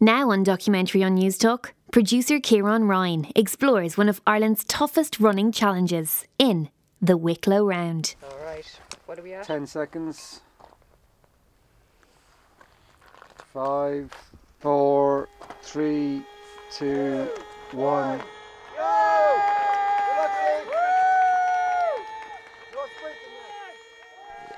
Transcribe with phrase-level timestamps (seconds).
[0.00, 6.24] Now on documentary on Newstalk, producer Kieran Ryan explores one of Ireland's toughest running challenges
[6.38, 6.68] in
[7.02, 8.14] the Wicklow Round.
[8.22, 8.64] All right,
[9.06, 9.44] what are we at?
[9.44, 10.40] 10 seconds.
[13.52, 14.12] Five,
[14.60, 15.28] four,
[15.62, 16.22] three,
[16.70, 17.26] two,
[17.72, 18.20] one.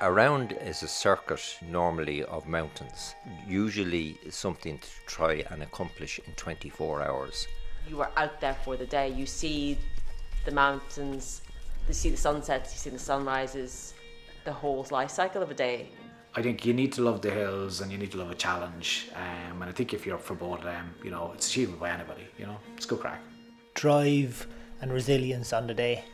[0.03, 3.13] A round is a circuit normally of mountains,
[3.47, 7.47] usually something to try and accomplish in 24 hours.
[7.87, 9.09] You are out there for the day.
[9.09, 9.77] You see
[10.43, 11.43] the mountains,
[11.87, 13.93] you see the sunsets, you see the sunrises,
[14.43, 15.89] the whole life cycle of a day.
[16.33, 19.11] I think you need to love the hills and you need to love a challenge.
[19.15, 21.77] Um, and I think if you're up for both of them, you know, it's achievable
[21.77, 22.25] by anybody.
[22.39, 23.21] You know, it's good crack.
[23.75, 24.47] drive
[24.81, 26.05] and resilience on the day.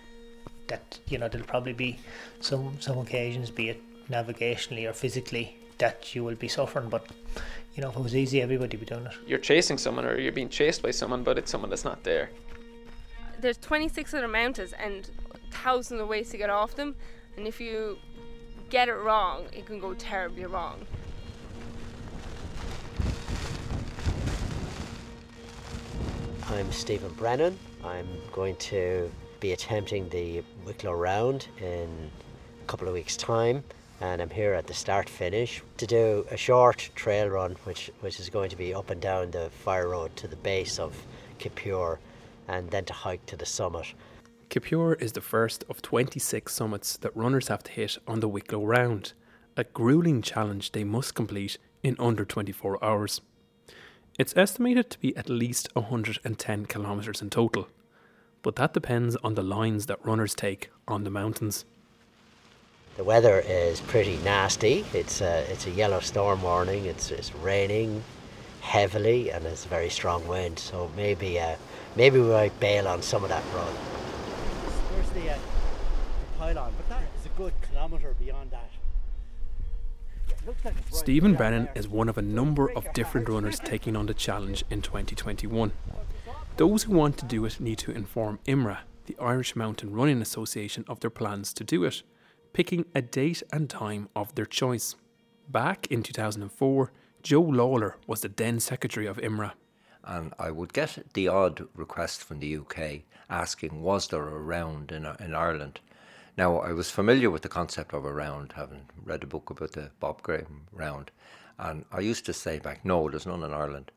[0.67, 1.99] That you know there'll probably be
[2.41, 6.89] some some occasions, be it navigationally or physically, that you will be suffering.
[6.89, 7.05] But
[7.75, 9.13] you know if it was easy, everybody would be doing it.
[9.25, 12.29] You're chasing someone or you're being chased by someone, but it's someone that's not there.
[13.39, 15.09] there's 26 other mountains and
[15.51, 16.95] thousands of ways to get off them
[17.37, 17.97] and if you
[18.69, 20.85] get it wrong it can go terribly wrong
[26.49, 27.57] I'm Stephen Brennan.
[27.83, 32.11] I'm going to be attempting the Wicklow Round in
[32.61, 33.63] a couple of weeks' time,
[34.01, 38.19] and I'm here at the start finish to do a short trail run, which which
[38.19, 40.95] is going to be up and down the fire road to the base of
[41.39, 41.97] Kippure,
[42.47, 43.93] and then to hike to the summit.
[44.49, 48.65] Kippure is the first of 26 summits that runners have to hit on the Wicklow
[48.65, 49.13] Round,
[49.57, 53.21] a grueling challenge they must complete in under 24 hours.
[54.17, 57.67] It's estimated to be at least 110 kilometres in total,
[58.41, 61.65] but that depends on the lines that runners take on the mountains.
[62.97, 64.83] The weather is pretty nasty.
[64.93, 66.85] It's a it's a yellow storm warning.
[66.85, 68.03] It's it's raining
[68.61, 70.57] heavily and it's a very strong wind.
[70.57, 71.55] So maybe uh,
[71.95, 73.73] maybe we might bail on some of that run.
[74.93, 76.73] Where's the, uh, the pylon?
[76.75, 78.69] But that is a good kilometre beyond that.
[80.91, 84.81] Stephen Brennan is one of a number of different runners taking on the challenge in
[84.81, 85.71] 2021.
[86.57, 90.85] Those who want to do it need to inform IMRA, the Irish Mountain Running Association,
[90.87, 92.01] of their plans to do it,
[92.51, 94.95] picking a date and time of their choice.
[95.47, 96.91] Back in 2004,
[97.21, 99.51] Joe Lawler was the then secretary of IMRA.
[100.03, 104.91] And I would get the odd request from the UK asking, was there a round
[104.91, 105.79] in, in Ireland?
[106.39, 109.73] Now, I was familiar with the concept of a round, having read a book about
[109.73, 111.11] the Bob Graham round.
[111.59, 113.91] And I used to say back, no, there's none in Ireland.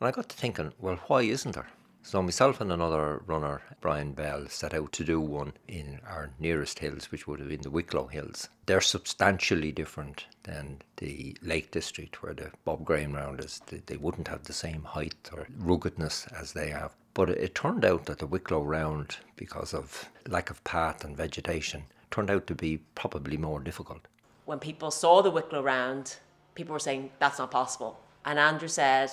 [0.00, 1.68] And I got to thinking, well, why isn't there?
[2.06, 6.78] So myself and another runner, Brian Bell, set out to do one in our nearest
[6.78, 8.48] hills, which would have been the Wicklow Hills.
[8.66, 13.60] They're substantially different than the Lake District, where the Bob Graham round is.
[13.66, 16.94] They- wouldn't have the same height or ruggedness as they have.
[17.12, 21.86] But it turned out that the Wicklow round, because of lack of path and vegetation,
[22.12, 24.06] turned out to be probably more difficult.
[24.44, 26.16] When people saw the Wicklow Round,
[26.54, 27.98] people were saying that's not possible.
[28.24, 29.10] And Andrew said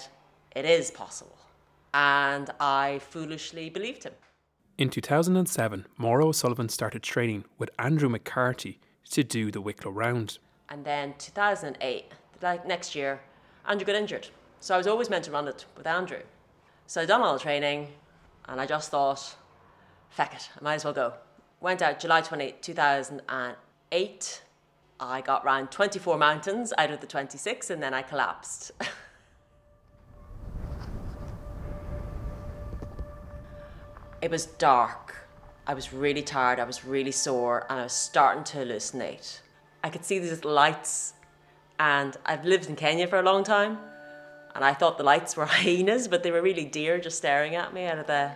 [0.55, 1.37] it is possible.
[1.93, 4.13] And I foolishly believed him.
[4.77, 8.79] In 2007, Maura O'Sullivan started training with Andrew McCarthy
[9.11, 10.39] to do the Wicklow Round.
[10.69, 12.05] And then 2008,
[12.41, 13.21] like next year,
[13.67, 14.27] Andrew got injured.
[14.59, 16.21] So I was always meant to run it with Andrew.
[16.87, 17.89] So I done all the training
[18.47, 19.35] and I just thought,
[20.09, 21.13] feck it, I might as well go.
[21.59, 24.41] Went out July 28, 2008.
[24.99, 28.71] I got round 24 mountains out of the 26 and then I collapsed.
[34.23, 35.15] it was dark.
[35.67, 39.41] I was really tired, I was really sore, and I was starting to hallucinate.
[39.83, 41.13] I could see these lights,
[41.77, 43.77] and I've lived in Kenya for a long time,
[44.55, 47.73] and I thought the lights were hyenas, but they were really deer just staring at
[47.73, 48.31] me out of the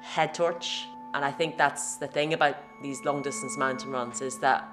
[0.00, 0.86] head torch.
[1.14, 4.68] And I think that's the thing about these long distance mountain runs is that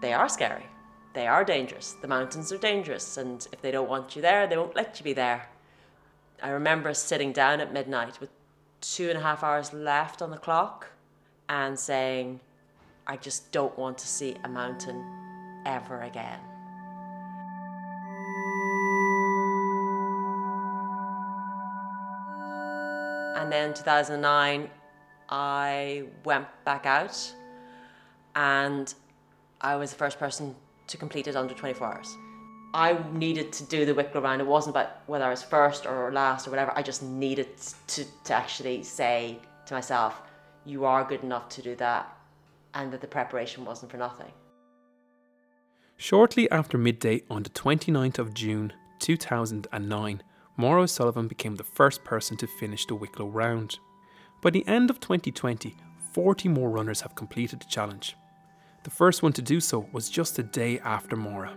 [0.00, 0.66] they are scary.
[1.12, 1.92] They are dangerous.
[2.02, 5.04] The mountains are dangerous, and if they don't want you there, they won't let you
[5.04, 5.46] be there.
[6.42, 8.30] I remember sitting down at midnight with
[8.92, 10.90] two and a half hours left on the clock
[11.48, 12.40] and saying,
[13.06, 15.04] I just don't want to see a mountain
[15.66, 16.40] ever again.
[23.36, 24.70] And then 2009,
[25.28, 27.34] I went back out
[28.34, 28.94] and
[29.60, 30.54] I was the first person
[30.86, 32.16] to complete it under 24 hours.
[32.74, 34.40] I needed to do the Wicklow round.
[34.40, 36.72] It wasn't about whether I was first or last or whatever.
[36.74, 37.56] I just needed
[37.86, 40.20] to, to actually say to myself,
[40.64, 42.12] you are good enough to do that,
[42.74, 44.32] and that the preparation wasn't for nothing.
[45.96, 50.22] Shortly after midday on the 29th of June 2009,
[50.56, 53.78] Maura O'Sullivan became the first person to finish the Wicklow round.
[54.42, 55.76] By the end of 2020,
[56.12, 58.16] 40 more runners have completed the challenge.
[58.82, 61.56] The first one to do so was just a day after Maura.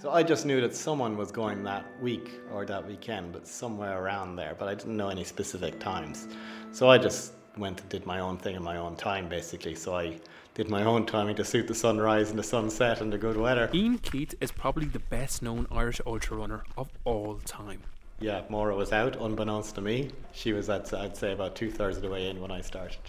[0.00, 4.02] So I just knew that someone was going that week or that weekend, but somewhere
[4.02, 6.26] around there, but I didn't know any specific times.
[6.72, 9.74] So I just went and did my own thing in my own time, basically.
[9.74, 10.18] So I
[10.54, 13.68] did my own timing to suit the sunrise and the sunset and the good weather.
[13.74, 17.82] Eoin Keith is probably the best known Irish ultra runner of all time.
[18.20, 20.12] Yeah, Maura was out, unbeknownst to me.
[20.32, 23.00] She was, at, I'd say, about two thirds of the way in when I started.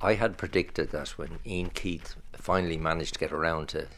[0.00, 3.88] I had predicted that when Eoin Keith finally managed to get around to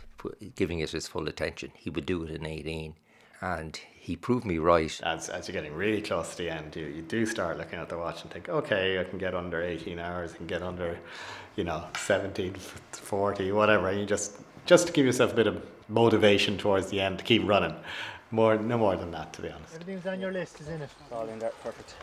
[0.55, 2.95] giving it his full attention, he would do it in 18.
[3.41, 5.01] And he proved me right.
[5.05, 7.89] As, as you're getting really close to the end, you, you do start looking at
[7.89, 10.99] the watch and think, okay, I can get under 18 hours and get under,
[11.55, 13.89] you know, 17, 40, whatever.
[13.89, 17.25] And you just, just to give yourself a bit of motivation towards the end to
[17.25, 17.75] keep running.
[18.31, 19.75] More, no more than that, to be honest.
[19.75, 20.91] Everything's on your list, isn't it?
[21.01, 21.95] It's all in there, perfect.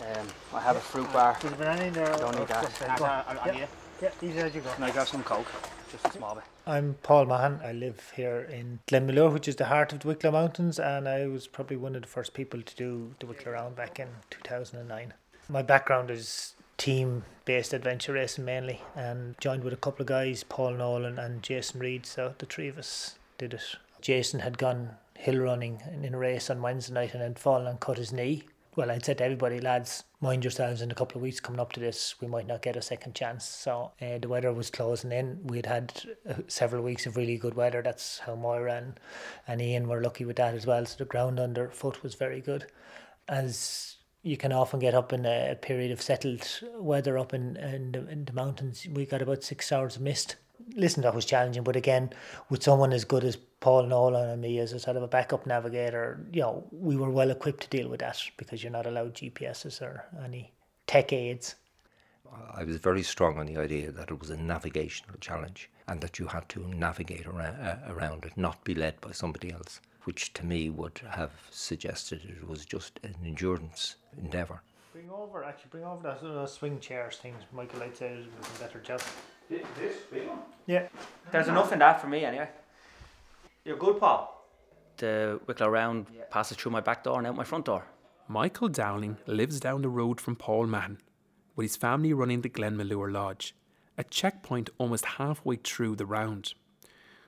[0.00, 1.36] Um, I have a fruit bar.
[1.40, 2.16] There's a banana in there.
[2.18, 2.98] Don't need that.
[3.00, 3.66] Yeah,
[4.02, 4.70] yeah, easy as you go.
[4.72, 5.46] Can I grab some coke?
[5.92, 6.44] Just a small bit.
[6.66, 7.60] I'm Paul Mahan.
[7.62, 11.26] I live here in Glenmalure, which is the heart of the Wicklow Mountains, and I
[11.26, 15.12] was probably one of the first people to do the Wicklow Round back in 2009.
[15.50, 20.44] My background is team based adventure racing mainly, and joined with a couple of guys,
[20.44, 22.06] Paul Nolan and Jason Reed.
[22.06, 23.76] So the three of us did it.
[24.00, 27.78] Jason had gone hill running in a race on Wednesday night and had fallen and
[27.78, 28.44] cut his knee.
[28.74, 31.72] Well, I'd said to everybody, lads, mind yourselves in a couple of weeks coming up
[31.72, 33.44] to this, we might not get a second chance.
[33.44, 35.40] So uh, the weather was closing in.
[35.44, 35.92] We'd had
[36.26, 37.82] uh, several weeks of really good weather.
[37.82, 38.98] That's how Maura and,
[39.46, 40.86] and Eoin were lucky with that as well.
[40.86, 42.64] So the ground underfoot was very good.
[43.28, 47.92] As you can often get up in a period of settled weather up in, in,
[47.92, 50.36] the, in the mountains, we got about six hours of mist
[50.74, 51.62] listen, that was challenging.
[51.62, 52.10] But again,
[52.50, 55.46] with someone as good as Paul Nolan and me as a sort of a backup
[55.46, 59.14] navigator, you know, we were well equipped to deal with that because you're not allowed
[59.14, 60.52] GPSs or any
[60.86, 61.56] tech aids.
[62.54, 66.18] I was very strong on the idea that it was a navigational challenge and that
[66.18, 70.32] you had to navigate around, uh, around it, not be led by somebody else, which
[70.34, 74.62] to me would have suggested it was just an endurance endeavour.
[74.92, 77.42] Bring over, actually, bring over those, those swing chairs things.
[77.50, 79.00] Michael, I'd say, was better job.
[79.48, 80.40] This big one?
[80.66, 80.88] Yeah.
[81.30, 82.48] There's enough in that for me anyway.
[83.64, 84.46] You're good, Paul.
[84.98, 87.86] The Wicklow Round passes through my back door and out my front door.
[88.28, 90.98] Michael Dowling lives down the road from Paul Mahan,
[91.56, 93.54] with his family running the Glenmalure Lodge,
[93.96, 96.52] a checkpoint almost halfway through the round.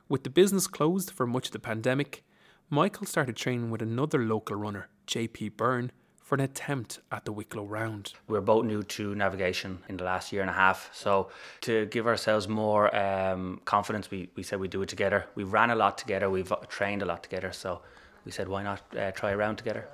[0.09, 2.25] With the business closed for much of the pandemic,
[2.69, 5.93] Michael started training with another local runner, JP Byrne,
[6.25, 8.15] for an attempt at the Wicklow Round.
[8.26, 11.29] We're both new to navigation in the last year and a half, so
[11.61, 15.26] to give ourselves more um, confidence, we, we said we'd do it together.
[15.35, 17.82] We ran a lot together, we've trained a lot together, so
[18.25, 19.87] we said why not uh, try a round together.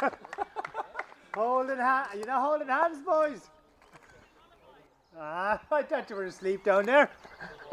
[1.34, 3.48] holding hands, you're not holding hands, boys.
[5.18, 7.08] Ah, I thought you were asleep down there.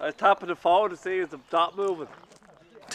[0.00, 2.06] I was tapping the phone to see if the dot moving.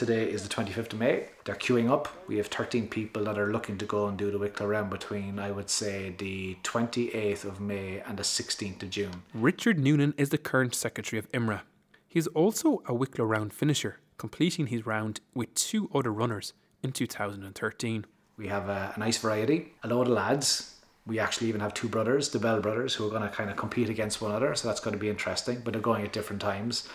[0.05, 1.27] Today is the 25th of May.
[1.45, 2.09] They're queuing up.
[2.27, 5.39] We have 13 people that are looking to go and do the Wicklow Round between,
[5.39, 9.23] I would say, the 28th of May and the 16th of June.
[9.33, 11.61] Richard Noonan is the current secretary of IMRA.
[12.05, 16.51] He is also a Wicklow Round finisher, completing his round with two other runners
[16.81, 18.05] in 2013.
[18.35, 20.81] We have a, a nice variety, a load of lads.
[21.07, 23.55] We actually even have two brothers, the Bell brothers, who are going to kind of
[23.55, 24.53] compete against one another.
[24.55, 26.89] So that's going to be interesting, but they're going at different times.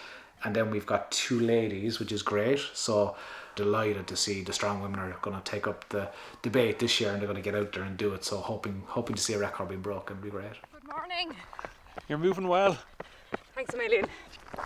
[0.45, 2.61] And then we've got two ladies, which is great.
[2.75, 3.17] So
[3.57, 6.09] delighted to see the strong women are going to take up the
[6.43, 8.25] debate this year and they're going to get out there and do it.
[8.25, 10.53] So hoping hoping to see a record being broken would be great.
[10.73, 11.35] Good morning.
[12.09, 12.79] You're moving well.
[13.55, 14.07] Thanks a million.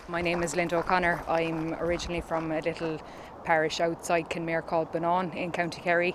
[0.09, 1.25] My name is Linda O'Connor.
[1.27, 3.01] I'm originally from a little
[3.45, 6.15] parish outside Kenmare called Bonane in County Kerry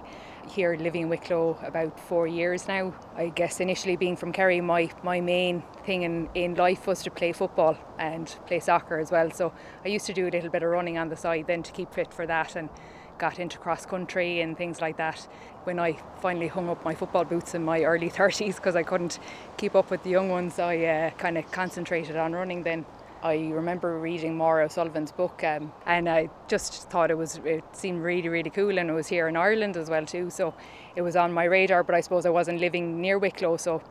[0.49, 2.93] here living in Wicklow about four years now.
[3.15, 7.11] I guess initially being from Kerry, my, my main thing in, in life was to
[7.11, 9.31] play football and play soccer as well.
[9.31, 9.53] So
[9.85, 11.93] I used to do a little bit of running on the side then to keep
[11.93, 12.69] fit for that and
[13.17, 15.27] got into cross country and things like that.
[15.63, 19.19] When I finally hung up my football boots in my early 30s because I couldn't
[19.57, 22.85] keep up with the young ones, I uh, kind of concentrated on running then.
[23.23, 28.01] I remember reading Maura O'Sullivan's book, um, and I just thought it was it seemed
[28.01, 30.29] really really cool, and it was here in Ireland as well too.
[30.29, 30.53] So
[30.95, 33.81] it was on my radar, but I suppose I wasn't living near Wicklow, so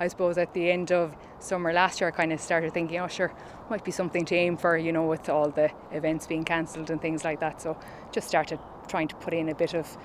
[0.00, 3.08] I suppose at the end of summer last year, I kind of started thinking, oh
[3.08, 3.32] sure,
[3.70, 7.00] might be something to aim for, you know, with all the events being cancelled and
[7.00, 7.62] things like that.
[7.62, 7.78] So
[8.10, 8.58] just started
[8.88, 9.96] trying to put in a bit of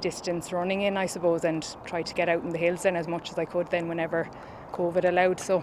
[0.00, 3.06] distance running in, I suppose, and try to get out in the hills then as
[3.06, 4.28] much as I could then whenever
[4.72, 5.38] COVID allowed.
[5.40, 5.62] So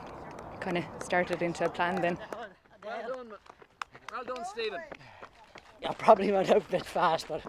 [0.59, 2.17] kind of started into a plan then.
[4.27, 4.79] Well done, Stephen.
[5.87, 7.41] I probably went out a bit fast, but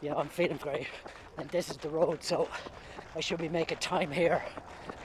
[0.00, 0.86] you know I'm feeling great,
[1.36, 2.48] and this is the road, so
[3.16, 4.40] I should be making time here.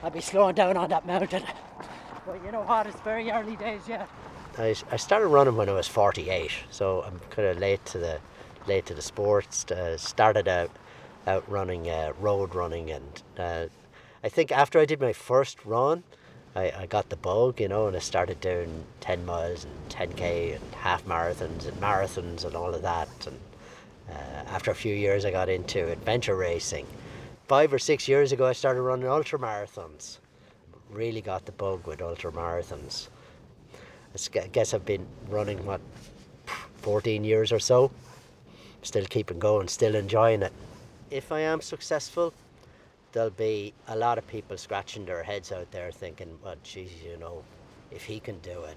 [0.00, 1.42] I'll be slowing down on that mountain.
[2.24, 2.86] But you know what?
[2.86, 4.08] It's very early days yet.
[4.58, 8.20] I, I started running when I was 48, so I'm kind of late to the
[8.68, 9.68] late to the sports.
[9.68, 10.70] Uh, started out
[11.26, 13.66] out running uh, road running, and uh,
[14.22, 16.04] I think after I did my first run,
[16.54, 20.56] I, I got the bug, you know, and I started doing 10 miles and 10k
[20.56, 23.08] and half marathons and marathons and all of that.
[23.26, 23.38] And
[24.10, 26.86] uh, after a few years, I got into adventure racing.
[27.46, 30.18] Five or six years ago, I started running ultra marathons.
[30.90, 33.08] Really got the bug with ultra marathons.
[34.34, 35.80] I guess I've been running, what,
[36.78, 37.90] 14 years or so.
[38.82, 40.52] Still keeping going, still enjoying it.
[41.10, 42.32] If I am successful,
[43.12, 47.16] there'll be a lot of people scratching their heads out there thinking, well, geez, you
[47.16, 47.42] know,
[47.90, 48.76] if he can do it,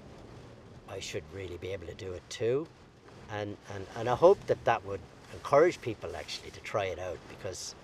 [0.88, 2.66] I should really be able to do it too.
[3.30, 5.00] And, and, and I hope that that would
[5.32, 7.74] encourage people actually to try it out because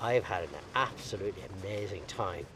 [0.00, 2.46] I've had an absolutely amazing time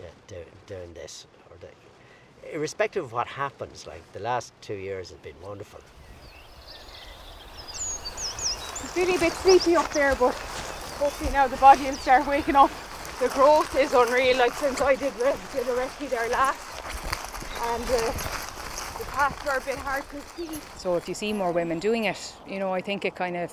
[0.00, 1.26] yeah, doing, doing this.
[1.50, 5.80] Or the, irrespective of what happens, like the last two years have been wonderful.
[8.80, 10.34] I'm feeling a bit sleepy up there, but
[10.98, 12.70] hopefully now the body will start waking up.
[13.20, 15.12] The growth is unreal, like since I did,
[15.52, 16.60] did a rescue there last.
[17.62, 18.12] And uh,
[18.98, 20.48] the paths are a bit hard to see.
[20.76, 23.52] So if you see more women doing it, you know, I think it kind of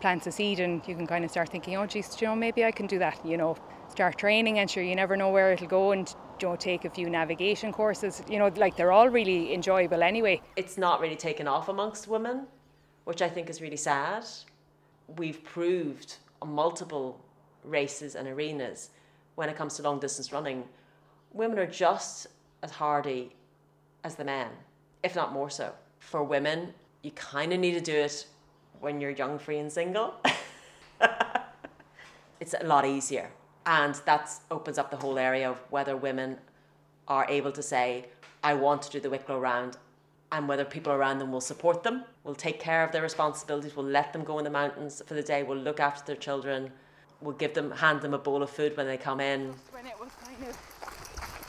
[0.00, 2.64] plants a seed and you can kind of start thinking, oh geez, you know, maybe
[2.64, 3.56] I can do that, you know.
[3.88, 6.90] Start training and sure you never know where it'll go and you know, take a
[6.90, 8.22] few navigation courses.
[8.28, 10.40] You know, like they're all really enjoyable anyway.
[10.56, 12.46] It's not really taken off amongst women,
[13.04, 14.24] which I think is really sad.
[15.16, 17.20] We've proved multiple
[17.64, 18.90] races and arenas
[19.34, 20.64] when it comes to long distance running,
[21.32, 22.26] women are just
[22.62, 23.32] as hardy
[24.04, 24.48] as the men,
[25.02, 25.72] if not more so.
[26.00, 28.26] For women, you kind of need to do it
[28.80, 30.14] when you're young, free, and single.
[32.40, 33.30] it's a lot easier.
[33.66, 36.38] And that opens up the whole area of whether women
[37.06, 38.06] are able to say,
[38.42, 39.76] I want to do the Wicklow round,
[40.32, 43.84] and whether people around them will support them, will take care of their responsibilities, will
[43.84, 46.70] let them go in the mountains for the day, will look after their children,
[47.20, 49.54] will give them, hand them a bowl of food when they come in.
[49.70, 50.56] When it was kind of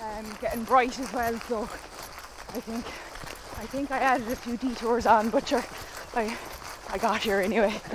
[0.01, 2.85] um, getting bright as well, so I think
[3.57, 5.65] I think I added a few detours on, but sure,
[6.15, 6.35] I
[6.89, 7.73] I got here anyway.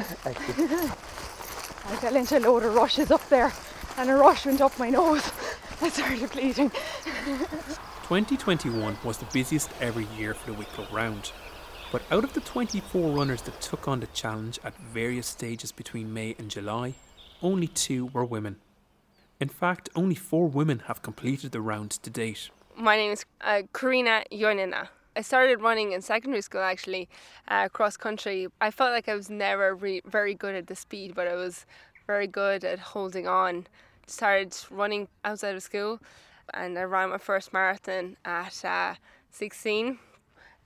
[1.86, 3.52] I fell into a load of rushes up there,
[3.96, 5.32] and a rush went up my nose.
[5.80, 6.70] I started bleeding.
[8.04, 11.32] 2021 was the busiest ever year for the Wicklow Round.
[11.90, 16.12] But out of the 24 runners that took on the challenge at various stages between
[16.12, 16.92] May and July,
[17.40, 18.56] only two were women.
[19.40, 22.50] In fact, only four women have completed the round to date.
[22.76, 24.88] My name is uh, Karina Yonina.
[25.16, 27.08] I started running in secondary school actually,
[27.48, 28.48] uh, cross country.
[28.60, 31.64] I felt like I was never re- very good at the speed, but I was
[32.06, 33.66] very good at holding on.
[34.06, 36.00] Started running outside of school
[36.52, 38.94] and I ran my first marathon at uh,
[39.30, 39.98] 16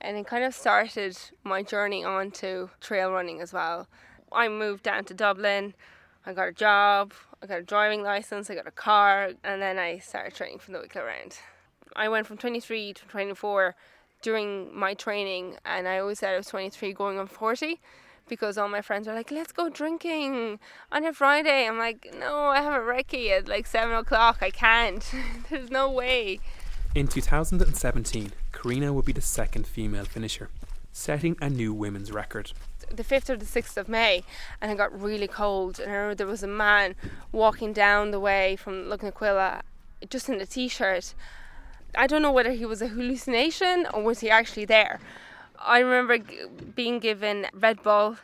[0.01, 3.87] and it kind of started my journey on to trail running as well.
[4.31, 5.73] I moved down to Dublin,
[6.25, 9.77] I got a job, I got a driving license, I got a car, and then
[9.79, 11.37] I started training for the Wicklow Round.
[11.95, 13.75] I went from 23 to 24
[14.21, 17.79] during my training, and I always said I was 23 going on 40
[18.29, 20.59] because all my friends are like, let's go drinking
[20.91, 21.67] on a Friday.
[21.67, 24.37] I'm like, no, I have a recce at like 7 o'clock.
[24.41, 25.03] I can't.
[25.49, 26.39] There's no way.
[26.95, 30.49] In 2017, Karina would be the second female finisher,
[30.93, 32.53] setting a new women's record.
[32.89, 34.23] The 5th or the 6th of May,
[34.61, 35.79] and it got really cold.
[35.79, 36.95] And I remember there was a man
[37.31, 39.61] walking down the way from Lugnaquilla
[40.09, 41.13] just in a t shirt.
[41.95, 44.99] I don't know whether he was a hallucination or was he actually there
[45.59, 48.17] I remember g- being given Red Bull,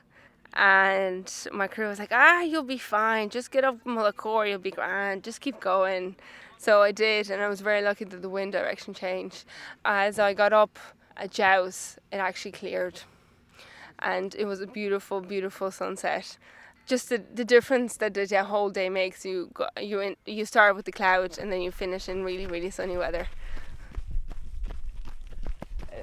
[0.54, 3.30] and my crew was like, "Ah, you'll be fine.
[3.30, 5.24] Just get up Mullacor, you'll be grand.
[5.24, 6.16] Just keep going."
[6.58, 9.46] So I did, and I was very lucky that the wind direction changed.
[9.84, 10.80] As I got up
[11.18, 13.02] at Djouce, it actually cleared,
[14.00, 16.38] and it was a beautiful, beautiful sunset.
[16.86, 20.76] Just the, the difference that the whole day makes you go, you in, you start
[20.76, 23.28] with the clouds and then you finish in really really sunny weather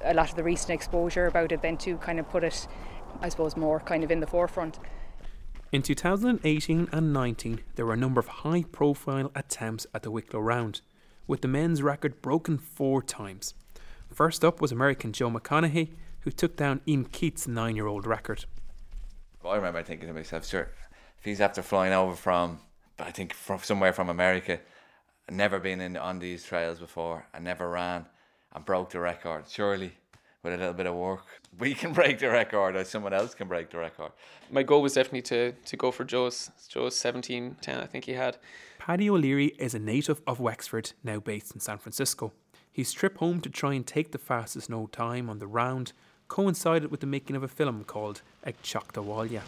[0.05, 2.67] a lot of the recent exposure about it then to kind of put it,
[3.21, 4.79] I suppose, more kind of in the forefront.
[5.73, 10.41] In 2018 and 19, there were a number of high profile attempts at the Wicklow
[10.41, 10.83] Round,
[11.27, 13.55] with the men's record broken four times.
[14.13, 18.45] First up was American Joe McConaughey, who took down Eoin Keith's nine year old record.
[19.45, 20.71] I remember thinking to myself, sure,
[21.19, 22.61] if he's after flying over from,
[22.99, 24.61] I think, from somewhere from America,
[25.31, 28.07] never been in on these trails before, and never ran,
[28.55, 29.45] and broke the record.
[29.49, 29.93] Surely
[30.43, 31.25] with a little bit of work,
[31.59, 34.13] we can break the record or someone else can break the record.
[34.51, 37.81] My goal was definitely to, to go for Joe's Joe's seventeen ten.
[37.81, 38.39] I think he had.
[38.79, 42.33] Paddy O'Leary is a native of Wexford, now based in San Francisco.
[42.73, 45.93] His trip home to try and take the fastest no time on the round
[46.27, 49.43] coincided with the making of a film called Ag Walya.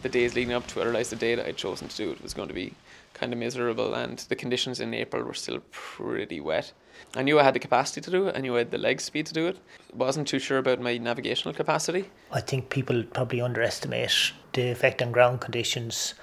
[0.00, 2.10] The days leading up to it, I realised the day that I'd chosen to do
[2.10, 2.72] it was going to be
[3.12, 6.72] kind of miserable, and the conditions in April were still pretty wet.
[7.14, 9.00] I knew I had the capacity to do it, I knew I had the leg
[9.00, 9.58] speed to do it.
[9.94, 12.10] Wasn't too sure about my navigational capacity.
[12.30, 16.14] I think people probably underestimate the effect on ground conditions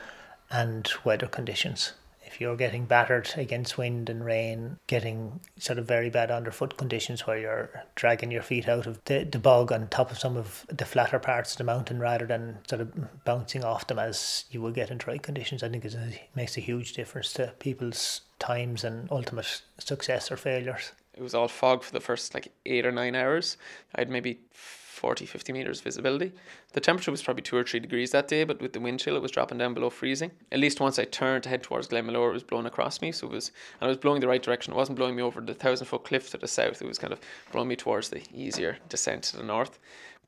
[0.49, 1.93] and weather conditions
[2.29, 7.25] if you're getting battered against wind and rain, getting sort of very bad underfoot conditions
[7.25, 10.63] where you're dragging your feet out of the, the bog on top of some of
[10.69, 14.61] the flatter parts of the mountain rather than sort of bouncing off them as you
[14.61, 15.95] would get in dry conditions, I think it
[16.35, 20.91] makes a huge difference to people's times and ultimate success or failures.
[21.15, 23.57] It was all fog for the first like eight or nine hours.
[23.93, 26.33] I had maybe 40, 50 meters visibility.
[26.73, 29.15] The temperature was probably two or three degrees that day, but with the wind chill,
[29.15, 30.31] it was dropping down below freezing.
[30.51, 33.13] At least once I turned to head towards Glenmalure, it was blowing across me.
[33.13, 34.73] So it was, and it was blowing the right direction.
[34.73, 36.81] It wasn't blowing me over the thousand foot cliff to the south.
[36.81, 37.21] It was kind of
[37.53, 39.79] blowing me towards the easier descent to the north.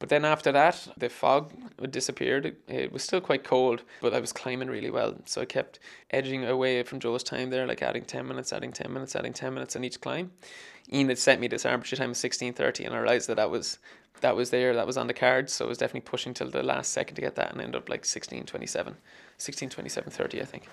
[0.01, 1.53] But then after that, the fog
[1.91, 2.55] disappeared.
[2.67, 5.13] It was still quite cold, but I was climbing really well.
[5.25, 5.77] So I kept
[6.10, 9.53] edging away from Joe's time there, like adding 10 minutes, adding 10 minutes, adding 10
[9.53, 10.31] minutes on each climb.
[10.91, 13.77] Eoin had sent me this arbitrary time of 16.30 and I realised that that was
[14.22, 15.53] that was there, that was on the cards.
[15.53, 17.88] So I was definitely pushing till the last second to get that and ended up
[17.88, 18.96] like 16.27,
[19.38, 20.67] 16.27.30 I think.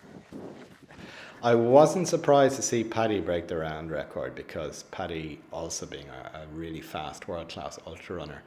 [1.42, 6.38] I wasn't surprised to see Paddy break the round record because Paddy, also being a,
[6.38, 8.42] a really fast world class ultra runner,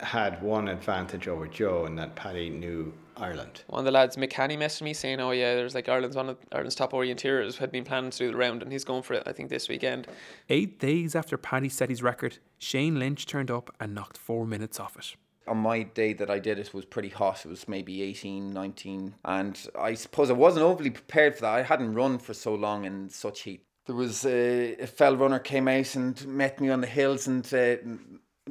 [0.00, 3.64] had one advantage over Joe in that Paddy knew Ireland.
[3.66, 6.38] One of the lads, McCanny, messaged me saying, "Oh yeah, there's like Ireland's one of
[6.52, 9.24] Ireland's top orienteers had been planning to do the round, and he's going for it.
[9.26, 10.06] I think this weekend."
[10.48, 14.78] Eight days after Paddy set his record, Shane Lynch turned up and knocked four minutes
[14.78, 15.16] off it.
[15.46, 17.44] On my day that I did it was pretty hot.
[17.44, 19.14] It was maybe 18, 19.
[19.24, 21.54] And I suppose I wasn't overly prepared for that.
[21.54, 23.64] I hadn't run for so long in such heat.
[23.86, 27.42] There was a, a fell runner came out and met me on the hills and
[27.54, 27.76] uh,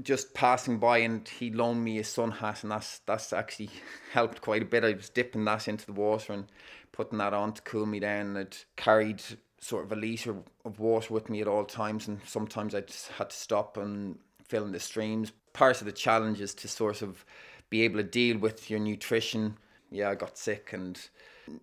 [0.03, 3.69] just passing by and he loaned me his sun hat and that's that's actually
[4.11, 4.83] helped quite a bit.
[4.83, 6.45] I was dipping that into the water and
[6.91, 8.37] putting that on to cool me down.
[8.37, 9.21] I'd carried
[9.59, 13.09] sort of a litre of water with me at all times and sometimes I just
[13.09, 15.31] had to stop and fill in the streams.
[15.53, 17.25] Part of the challenge is to sort of
[17.69, 19.57] be able to deal with your nutrition.
[19.91, 20.99] Yeah, I got sick and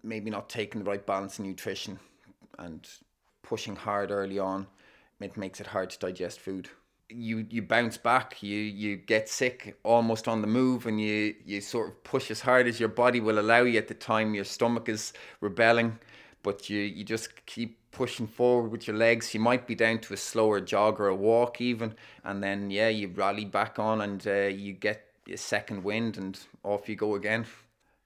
[0.02, 1.98] maybe not taking the right balance in nutrition
[2.58, 2.88] and
[3.42, 4.66] pushing hard early on.
[5.20, 6.68] It makes it hard to digest food
[7.10, 11.60] you you bounce back you you get sick almost on the move and you you
[11.60, 14.44] sort of push as hard as your body will allow you at the time your
[14.44, 15.98] stomach is rebelling.
[16.42, 19.32] But you you just keep pushing forward with your legs.
[19.34, 22.88] You might be down to a slower jog or a walk even and then yeah
[22.88, 27.14] you rally back on and uh, you get a second wind and off you go
[27.14, 27.46] again.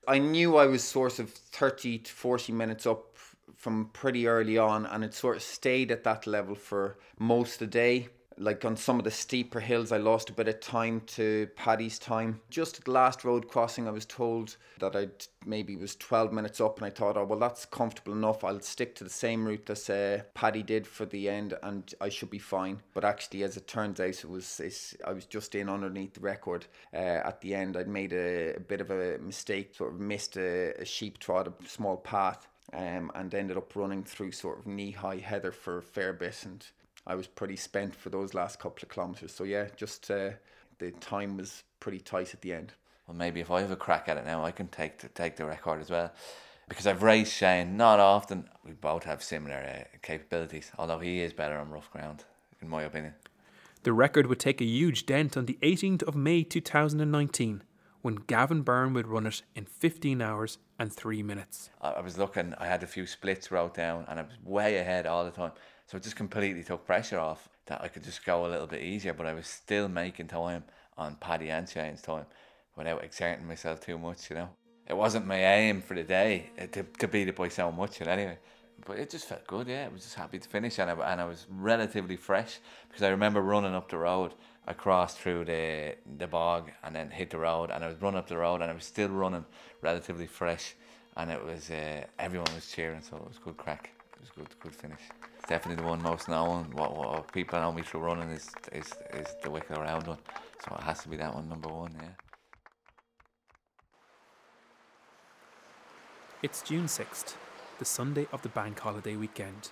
[0.07, 3.15] I knew i was sort of 30 to 40 minutes up
[3.55, 7.59] from pretty early on and it sort of stayed at that level for most of
[7.59, 8.09] the day
[8.39, 11.99] like on some of the steeper hills, I lost a bit of time to Paddy's
[11.99, 12.41] time.
[12.51, 15.09] Just at the last road crossing, I was told that I
[15.45, 18.45] maybe was 12 minutes up, and I thought, oh, well, that's comfortable enough.
[18.45, 22.09] I'll stick to the same route as uh, Paddy did for the end, and I
[22.09, 22.81] should be fine.
[22.95, 24.61] But actually, as it turns out, it was
[25.05, 27.77] I was just in underneath the record uh, at the end.
[27.77, 31.49] I'd made a, a, bit of a mistake, sort of missed a, a sheep trot,
[31.49, 32.47] a small path.
[32.71, 36.45] Um, and ended up running through sort of knee high heather for a fair bit
[36.45, 36.67] and
[37.09, 39.35] I was pretty spent for those last couple of kilometres.
[39.35, 40.31] So yeah, just uh,
[40.79, 42.75] the time was pretty tight at the end.
[43.07, 45.37] Well, maybe if I have a crack at it now, I can take the, take
[45.37, 46.13] the record as well.
[46.69, 48.47] Because I've raced Shane not often.
[48.63, 52.25] We both have similar uh, capabilities, although he is better on rough ground,
[52.61, 53.15] in my opinion.
[53.85, 57.63] The record would take a huge dent on the 18th of May 2019
[58.03, 61.71] when Gavin Byrne would run it in 15 hours and 3 minutes.
[61.81, 65.07] I was looking, I had a few splits wrote down and I was way ahead
[65.07, 65.53] all the time.
[65.87, 68.83] So it just completely took pressure off that I could just go a little bit
[68.83, 70.65] easier, but I was still making time
[70.97, 72.27] on Paddy and Shane's time
[72.77, 74.51] without exerting myself too much, you know.
[74.87, 78.01] It wasn't my aim for the day uh, to, to beat it by so much,
[78.01, 78.39] and anyway.
[78.87, 79.87] But it just felt good, yeah.
[79.91, 82.59] I was just happy to finish, and I, and I was relatively fresh
[82.89, 84.35] because I remember running up the road.
[84.69, 88.19] I crossed through the the bog and then hit the road, and I was running
[88.19, 89.47] up the road, and I was still running
[89.83, 90.75] relatively fresh,
[91.17, 93.91] and it was uh, everyone was cheering, so it was good crack.
[94.13, 95.01] It was good, good finish
[95.49, 96.71] definitely the one most known.
[96.73, 100.19] What, what people know me through running is is is the Wicklow Round one.
[100.65, 101.93] So it has to be that one, number one.
[102.01, 102.09] Yeah.
[106.43, 107.35] It's June 6th,
[107.81, 109.71] the Sunday of the bank holiday weekend.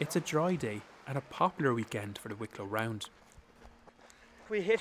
[0.00, 3.10] It's a dry day and a popular weekend for the Wicklow Round.
[4.48, 4.80] We hit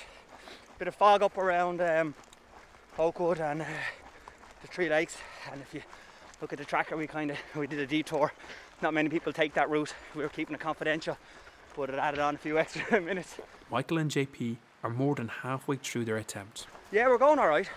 [0.76, 2.14] a bit of fog up around um,
[2.98, 3.66] Oakwood and uh,
[4.62, 5.18] the Three Lakes.
[5.52, 5.82] And if you
[6.42, 8.32] look at the tracker, we kind of we did a detour.
[8.82, 9.94] Not many people take that route.
[10.16, 11.18] We were keeping it confidential,
[11.76, 13.36] but it added on a few extra minutes.
[13.72, 16.68] Michael and JP are more than halfway through their attempt.
[16.92, 17.70] Yeah, we're going all right.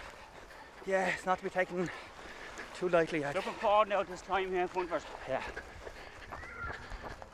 [0.87, 1.91] Yeah, it's not to be taken
[2.79, 3.25] too lightly.
[3.25, 5.03] I- Looking forward now to this time here in front of us.
[5.29, 5.43] Yeah.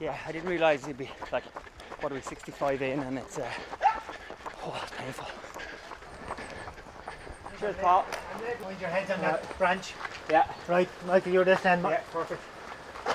[0.00, 1.44] Yeah, I didn't realise it'd be like,
[2.00, 3.48] what are we, 65 in, and it's, uh,
[4.66, 5.26] oh, it's painful.
[7.60, 8.04] Cheers, Paul.
[8.62, 9.94] Mind your heads on that branch.
[10.30, 10.46] Yeah.
[10.68, 11.82] Right, Michael, you're this end.
[11.82, 12.42] Yeah, perfect.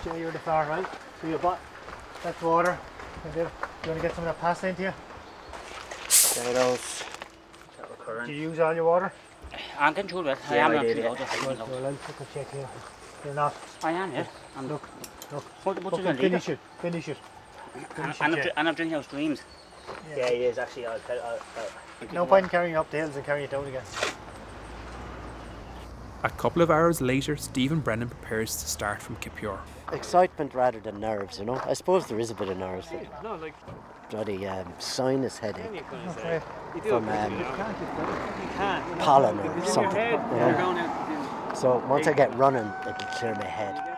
[0.04, 0.86] Jay, you're the far right.
[1.22, 1.60] So you're butt.
[2.24, 2.78] That's water.
[3.24, 3.52] And there- Do
[3.84, 4.94] you want to get some of that pasta into you?
[6.06, 7.04] Potatoes.
[8.26, 9.12] Do you use all your water?
[9.80, 10.38] I'm getting through it.
[10.50, 11.10] I am I not did, too yeah.
[11.10, 12.68] Well, I'll take a check here.
[13.26, 13.54] You're not.
[13.84, 14.26] I am, yeah.
[14.58, 14.88] I'm Look,
[15.32, 15.44] look.
[15.66, 16.60] What, what's Okay, going to finish it.
[16.82, 17.18] Finish it.
[17.96, 18.52] Finish And, it, I'm, Jay.
[18.56, 19.42] and I'm drinking those dreams.
[20.16, 20.86] Yeah, he is actually.
[20.86, 23.66] I'll, I'll, I'll, No point in carrying it up the hills and carrying it down
[23.66, 23.84] again.
[26.24, 29.60] A couple of hours later, Stephen Brennan prepares to start from Kippure.
[29.92, 31.60] Excitement rather than nerves, you know.
[31.66, 32.92] I suppose there is a bit of nerves.
[32.92, 33.56] Like, No, like
[34.12, 36.42] bloody um, sinus headache Okay.
[36.84, 37.44] From um,
[39.00, 39.96] pollen or something.
[39.96, 40.54] head, you know.
[40.58, 43.91] going out to So once I get running, it'll clear my head.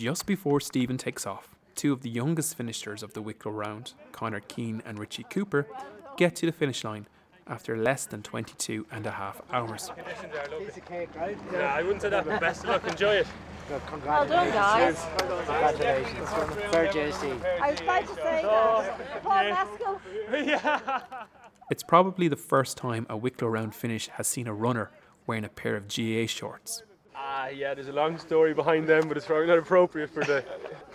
[0.00, 4.40] Just before Stephen takes off, two of the youngest finishers of the Wicklow round, Connor
[4.40, 5.68] Keane and Richie Cooper,
[6.16, 7.06] get to the finish line
[7.46, 9.90] after less than 22 and a half hours.
[10.58, 11.36] Piece of cake, right?
[11.52, 13.26] Yeah, I wouldn't say that, but best of luck, enjoy it.
[14.06, 15.04] Well done, guys.
[15.18, 16.30] Congratulations.
[16.70, 17.40] Fair dues to you.
[17.60, 18.44] I was about to say that.
[18.46, 20.00] Oh, Paul Haskell.
[20.32, 21.00] yeah.
[21.70, 24.90] It's probably the first time a Wicklow round finish has seen a runner
[25.26, 26.84] wearing a pair of GA shorts.
[27.22, 30.42] Ah, yeah, there's a long story behind them, but it's probably not appropriate for the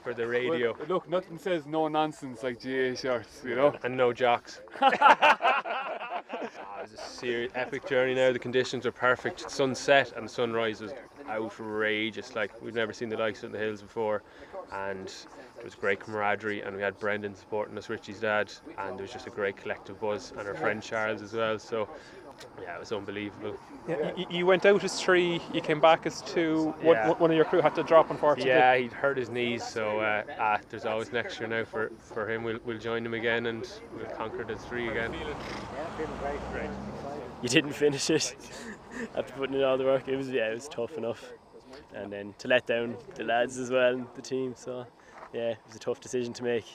[0.04, 0.76] for the radio.
[0.78, 3.76] Well, look, nothing says no nonsense like GA shorts, you know.
[3.84, 4.62] And no jocks.
[6.38, 8.32] Ah, it was a serious, epic journey now.
[8.32, 9.50] The conditions are perfect.
[9.50, 10.94] Sunset and sunrise was
[11.30, 12.36] outrageous.
[12.36, 14.24] Like, we've never seen the likes of the hills before.
[14.72, 15.08] And
[15.58, 16.62] it was great camaraderie.
[16.62, 18.52] And we had Brendan supporting us, Richie's dad.
[18.78, 20.34] And there was just a great collective buzz.
[20.38, 21.60] And our friend Charles as well.
[21.60, 21.88] So,
[22.62, 23.56] yeah, it was unbelievable.
[23.88, 26.74] Yeah, y- you went out as three, you came back as two.
[26.82, 27.12] One, Yeah.
[27.12, 28.50] one of your crew had to drop, unfortunately.
[28.52, 32.30] Yeah, he'd hurt his knees, so uh, ah, there's always an extra now for, for
[32.30, 32.44] him.
[32.44, 35.12] We'll, we'll join him again and we'll conquer the three again.
[36.52, 36.70] great.
[37.42, 38.36] you didn't finish it
[39.16, 40.08] after putting in all the work.
[40.08, 41.32] It was yeah, it was tough enough,
[41.94, 44.54] and then to let down the lads as well, and the team.
[44.56, 44.86] So
[45.34, 46.66] yeah, it was a tough decision to make.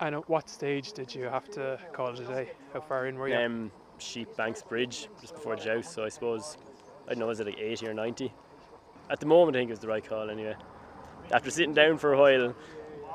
[0.00, 2.50] And at what stage did you have to call it a day?
[2.72, 3.34] How far in were you?
[3.36, 5.88] Um, Sheep Banks Bridge just before Djouce.
[5.88, 6.56] So I suppose
[7.06, 8.32] I don't know was it like 80 or 90.
[9.10, 10.54] At the moment, I think it was the right call anyway.
[11.32, 12.54] After sitting down for a while,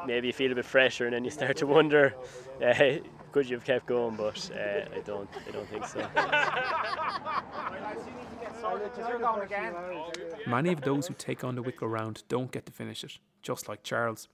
[0.05, 2.15] maybe you feel a bit fresher, and then you start to wonder,
[2.61, 2.73] uh,
[3.31, 4.15] could you have kept going?
[4.15, 5.29] But uh, I don't.
[5.47, 6.07] I don't think so.
[10.47, 13.69] Many of those who take on the Wicklow round don't get to finish it, just
[13.69, 14.27] like Charles.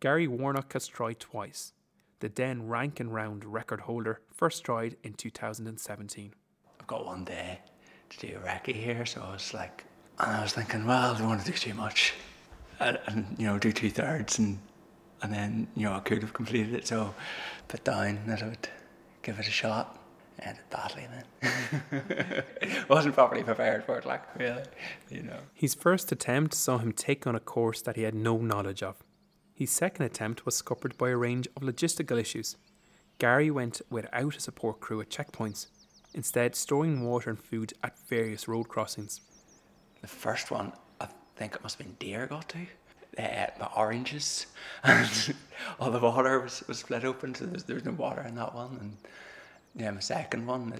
[0.00, 1.72] Gary Warnock has tried twice.
[2.20, 6.34] The then Rank and round record holder first tried in 2017.
[6.80, 7.60] I've got one day
[8.10, 9.84] to do a recce here, so I was like,
[10.18, 12.14] and I was thinking, well, I don't want to do too much,
[12.80, 14.58] and, and you know, do two thirds, and
[15.22, 16.86] and then you know, I could have completed it.
[16.88, 17.14] So,
[17.68, 18.68] put down that I would
[19.22, 19.98] give it a shot.
[20.40, 21.06] Ended badly
[21.40, 22.44] then.
[22.88, 24.62] Wasn't properly prepared for it, like really,
[25.08, 25.38] you know.
[25.52, 29.02] His first attempt saw him take on a course that he had no knowledge of.
[29.58, 32.56] His second attempt was scuppered by a range of logistical issues.
[33.18, 35.66] Gary went without a support crew at checkpoints,
[36.14, 39.20] instead storing water and food at various road crossings.
[40.00, 42.58] The first one, I think it must have been deer got to.
[43.20, 44.46] Uh, my oranges
[44.84, 45.34] and
[45.80, 48.78] all the water was, was split open, so there's, no water in that one.
[48.80, 48.96] And
[49.74, 50.72] yeah, my second one,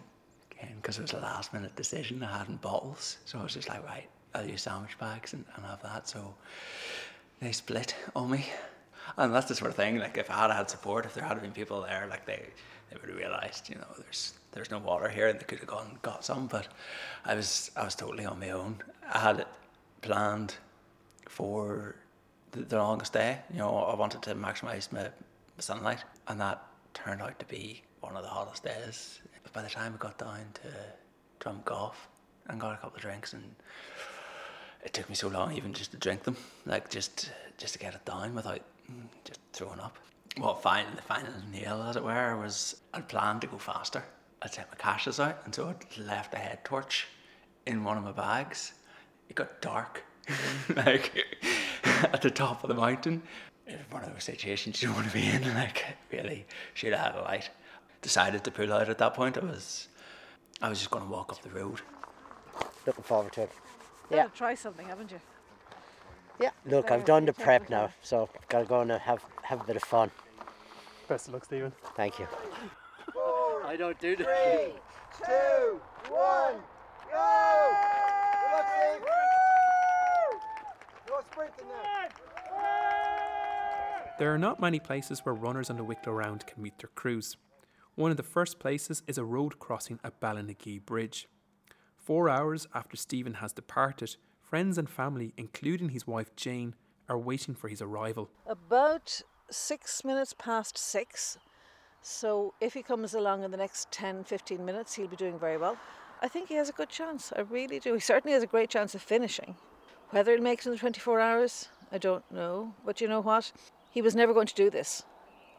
[0.52, 3.54] again, because it was a last minute decision, I had in bottles, so I was
[3.54, 6.08] just like, right, I'll use sandwich bags and, and have that.
[6.08, 6.32] So
[7.40, 8.46] they split on me.
[9.16, 11.40] And that's the sort of thing, like if I had had support, if there had
[11.40, 12.46] been people there, like they,
[12.90, 15.68] they would have realised, you know, there's there's no water here and they could have
[15.68, 16.68] gone and got some, but
[17.24, 18.82] I was I was totally on my own.
[19.12, 19.48] I had it
[20.02, 20.54] planned
[21.28, 21.96] for
[22.52, 23.38] the, the longest day.
[23.52, 25.10] You know, I wanted to maximise my, my
[25.58, 26.62] sunlight and that
[26.94, 29.20] turned out to be one of the hottest days.
[29.42, 30.68] But by the time I got down to
[31.40, 31.94] Drumgoff
[32.48, 33.54] and got a couple of drinks and
[34.84, 36.36] it took me so long even just to drink them,
[36.66, 38.60] like just just to get it down without
[39.24, 39.98] just throwing up.
[40.38, 44.04] Well, final, the final nail, as it were, was I'd planned to go faster.
[44.40, 47.08] I'd take my caches out, and so I'd left a head torch
[47.66, 48.74] in one of my bags.
[49.28, 50.04] It got dark,
[50.76, 51.24] like
[51.84, 53.22] at the top of the mountain.
[53.66, 55.42] It was one of those situations you don't want to be in.
[55.54, 57.50] Like really, should have had a light.
[58.00, 59.36] Decided to pull out at that point.
[59.36, 59.88] I was,
[60.62, 61.80] I was just going to walk up the road.
[62.86, 63.52] Looking forward to it.
[64.10, 64.26] Yeah.
[64.34, 65.20] Try something, haven't you?
[66.40, 66.50] Yeah.
[66.64, 69.76] Look, I've done the prep now, so I've gotta go and have have a bit
[69.76, 70.10] of fun.
[71.08, 71.72] Best of luck, Stephen.
[71.96, 72.26] Thank you.
[73.68, 74.26] I don't do this.
[74.26, 74.72] Three,
[75.26, 76.54] two, one,
[77.12, 77.70] go!
[78.40, 79.02] Good luck, Steve.
[81.06, 82.08] No sprinting now.
[84.18, 87.36] There are not many places where runners on the Wicklow Round can meet their crews.
[87.94, 91.28] One of the first places is a road crossing at Ballinagee Bridge.
[92.08, 96.74] Four hours after Stephen has departed, friends and family, including his wife Jane,
[97.06, 98.30] are waiting for his arrival.
[98.46, 101.36] About six minutes past six.
[102.00, 105.58] So if he comes along in the next 10, 15 minutes, he'll be doing very
[105.58, 105.76] well.
[106.22, 107.30] I think he has a good chance.
[107.36, 107.92] I really do.
[107.92, 109.54] He certainly has a great chance of finishing.
[110.08, 112.72] Whether he'll make it in the 24 hours, I don't know.
[112.86, 113.52] But you know what?
[113.90, 115.02] He was never going to do this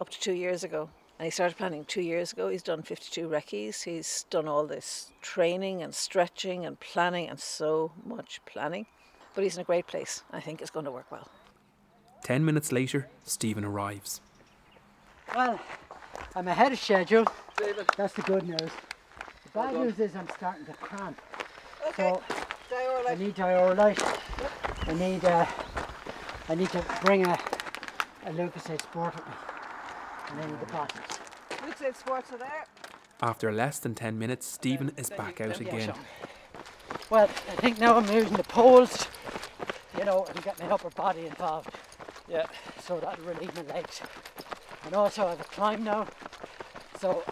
[0.01, 0.89] up to two years ago.
[1.19, 2.47] And he started planning two years ago.
[2.47, 3.81] He's done 52 recce's.
[3.81, 8.85] He's done all this training and stretching and planning and so much planning.
[9.35, 10.23] But he's in a great place.
[10.31, 11.27] I think it's going to work well.
[12.23, 14.21] Ten minutes later, Stephen arrives.
[15.35, 15.59] Well,
[16.35, 17.25] I'm ahead of schedule.
[17.57, 17.85] David.
[17.97, 18.71] That's the good news.
[19.43, 21.19] The bad news is I'm starting to cramp.
[21.97, 22.21] So
[23.09, 24.87] I need Dioralyte.
[24.87, 25.45] I need uh,
[26.47, 27.37] I need to bring a
[28.25, 29.48] a Lucozade Sport with me.
[30.29, 31.19] And I need the bottles.
[31.97, 32.65] Sports are there.
[33.21, 35.93] After less than 10 minutes, Stephen is back out again.
[37.09, 39.07] Well, I think now I'm using the poles.
[39.97, 41.69] You know, and get my upper body involved.
[42.29, 42.45] Yeah.
[42.81, 44.01] So that'll relieve my legs.
[44.85, 46.07] And also I have a climb now.
[46.99, 47.23] So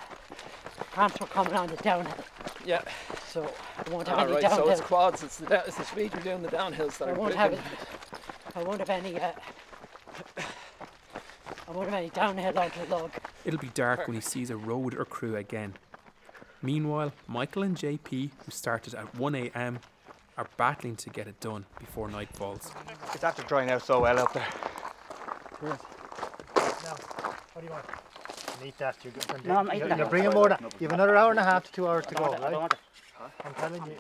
[0.91, 2.25] cramps were coming on the downhill.
[2.65, 2.81] Yeah.
[3.27, 3.49] So
[3.85, 4.65] I won't have All any right, downhill.
[4.65, 7.11] so it's quads, it's the, da- it's the speed you're doing the downhills that I
[7.11, 7.59] are won't have it.
[8.55, 9.19] I won't have any.
[9.19, 9.31] Uh,
[11.77, 13.11] I won't downhill onto the log.
[13.45, 15.75] It'll be dark when he sees a road or crew again.
[16.63, 19.77] Meanwhile, Michael and JP, who started at 1am,
[20.37, 22.71] are battling to get it done before night falls.
[23.13, 24.47] It's after drying out so well up there.
[25.61, 25.77] Now,
[27.53, 27.85] what do you want?
[28.59, 28.95] You eat that.
[29.03, 29.45] You're, good.
[29.45, 30.49] No, I'm you're, eating you're bringing more.
[30.49, 32.31] Than, you have another hour and a half to two hours to I go, don't
[32.31, 32.59] want it, I don't right?
[32.61, 32.79] want it.
[33.45, 33.97] I'm telling you.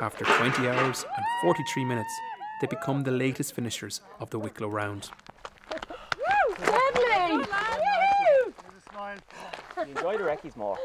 [0.00, 2.12] After 20 hours and 43 minutes,
[2.60, 5.10] they become the latest finishers of the Wicklow Round.
[6.60, 7.44] Lovely!
[9.76, 10.78] You enjoy the recce's more.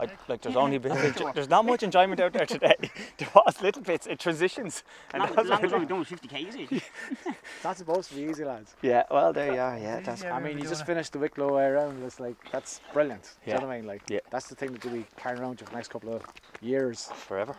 [0.00, 0.92] I, like there's only been,
[1.34, 2.74] there's not much enjoyment out there today.
[3.18, 4.82] There was little bits, it transitions.
[5.12, 6.82] And Long- that's long as really- only doing 50 k's each.
[7.62, 8.74] That's supposed to be easy, lads.
[8.82, 9.78] Yeah, well there you are.
[9.78, 10.24] Yeah, That's, that's.
[10.24, 12.02] I mean, you just finished the Wicklow way around.
[12.02, 13.22] It's like that's brilliant.
[13.44, 13.66] Do you know Yeah.
[13.66, 13.86] what I mean?
[13.86, 14.20] Like, Yeah.
[14.30, 16.22] that's the thing that you'll be carrying around you for the next couple of
[16.60, 17.10] years.
[17.14, 17.54] Forever.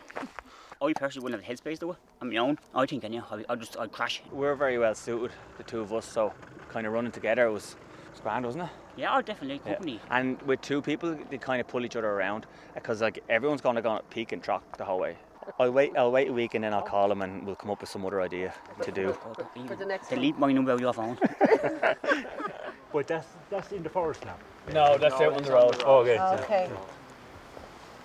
[0.82, 2.58] I personally wouldn't have the headspace to it on my own.
[2.76, 4.22] I think, and yeah, I'd, I'd just I'd crash.
[4.32, 6.06] We're very well suited, the two of us.
[6.06, 6.34] So
[6.70, 7.78] kind of running together was,
[8.14, 8.70] was grand, wasn't it?
[8.96, 9.74] Yeah, I'd definitely Yeah.
[9.74, 10.00] company.
[10.10, 12.46] And with two people, they kind of pull each other around
[12.76, 15.18] because like everyone's going to go at peak and trock the whole way.
[15.60, 15.98] I'll wait.
[15.98, 18.06] I'll wait a week and then I'll call them and we'll come up with some
[18.06, 19.18] other idea to do.
[19.26, 19.34] Oh,
[19.68, 21.18] For the next Delete my number out of your phone.
[22.94, 24.36] But that's that's in the forest now.
[24.72, 25.82] No, that's out on the road.
[25.84, 26.18] Oh, okay.
[26.20, 26.70] Oh, okay.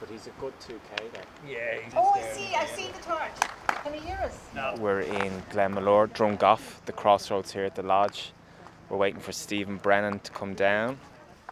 [0.00, 1.22] But he's a good 2k there.
[1.46, 1.90] Yeah.
[1.94, 2.54] Oh, I see.
[2.54, 3.38] I see the torch.
[3.84, 4.38] Can you hear us?
[4.54, 4.74] No.
[4.78, 8.32] We're in Glenmalure, Drumgoff, the crossroads here at the lodge.
[8.88, 10.98] We're waiting for Stephen Brennan to come down.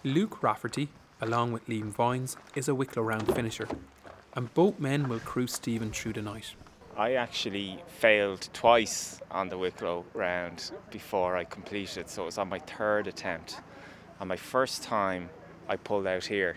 [0.05, 0.88] Luke Rafferty,
[1.20, 3.68] along with Liam Vines, is a Wicklow Round finisher,
[4.35, 6.55] and both men will cruise Stephen through the night.
[6.96, 12.49] I actually failed twice on the Wicklow round before I completed, so it was on
[12.49, 13.61] my third attempt.
[14.18, 15.29] On my first time,
[15.68, 16.57] I pulled out here.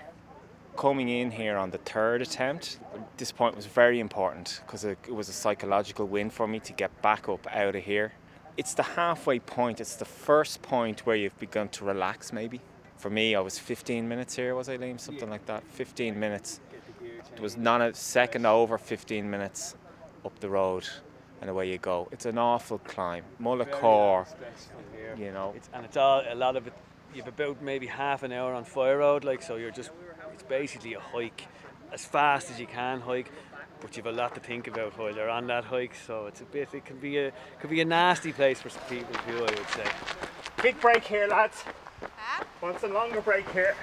[0.78, 2.80] Coming in here on the third attempt,
[3.18, 6.72] this point was very important because it, it was a psychological win for me to
[6.72, 8.14] get back up out of here.
[8.58, 12.62] It's the halfway point, it's the first point where you've begun to relax, maybe.
[12.98, 15.00] For me, I was 15 minutes here, was I, Liam?
[15.00, 15.64] Something like that.
[15.72, 16.60] 15 minutes.
[17.34, 19.76] It was not a second over 15 minutes
[20.26, 20.88] up the road
[21.42, 22.08] and away you go.
[22.12, 23.24] It's an awful climb.
[23.42, 24.28] Mullacor,
[25.18, 25.54] you know.
[25.56, 26.74] It's, and it's all a lot of it.
[27.14, 29.56] You've about maybe half an hour on fire road, like so.
[29.56, 29.92] You're just
[30.34, 31.48] it's basically a hike,
[31.92, 33.32] as fast as you can hike,
[33.82, 35.96] but you've a lot to think about while you're on that hike.
[35.96, 36.74] So it's a bit.
[36.74, 39.38] It can be a could be a nasty place for some people too.
[39.38, 39.86] I would say.
[40.62, 41.64] Big break here, lads.
[42.62, 43.76] Want a longer break here?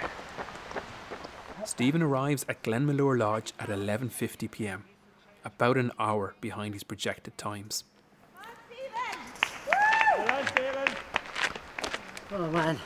[1.64, 4.84] Stephen arrives at Glenmalure Lodge at 11:50 p.m.,
[5.44, 7.84] about an hour behind his projected times.
[10.28, 10.46] On,
[12.32, 12.78] Oh man.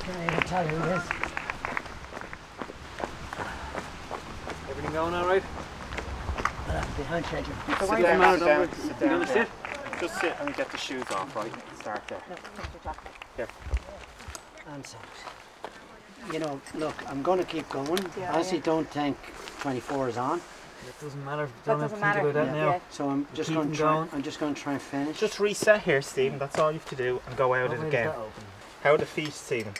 [0.00, 1.27] Can't even tell who it is.
[4.88, 5.42] Everything going all right?
[6.96, 7.54] Behind schedule.
[7.78, 9.46] So why the man over- sit you down gonna there.
[9.46, 10.00] sit?
[10.00, 11.52] Just sit and get the shoes off, right?
[11.78, 12.22] Start there.
[13.36, 13.48] Here.
[14.72, 14.96] And so,
[16.32, 17.98] you know, look, I'm going to keep going.
[18.18, 18.64] Yeah, I honestly yeah.
[18.64, 19.16] don't think
[19.60, 20.38] 24 is on.
[20.86, 21.46] It doesn't matter.
[21.46, 22.50] That Don't have to doesn't think about matter.
[22.50, 22.64] that Yeah.
[22.72, 22.80] now.
[22.90, 23.92] So I'm just going to try.
[23.92, 24.08] going.
[24.12, 25.18] I'm just going to try and finish.
[25.18, 26.38] Just reset here, Stephen.
[26.38, 28.12] That's all you have to do, and go out What it way is again.
[28.84, 29.74] How are the feet, Stephen?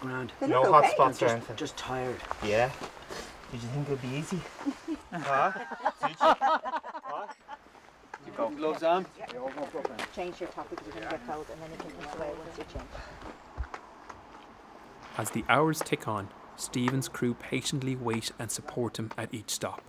[0.00, 0.32] Ground.
[0.40, 1.56] No hot spots I'm or anything.
[1.56, 2.16] just tired.
[2.44, 2.70] Yeah.
[3.56, 4.40] Did you think it would be easy?
[5.12, 5.50] huh?
[6.02, 6.16] Did
[8.26, 9.06] You got gloves on?
[10.14, 12.32] Change your top because you're going to get cold and then you can eat away
[12.38, 12.90] once you change.
[15.16, 19.80] As the hours tick on, Stephen's crew patiently wait and support him at each stop.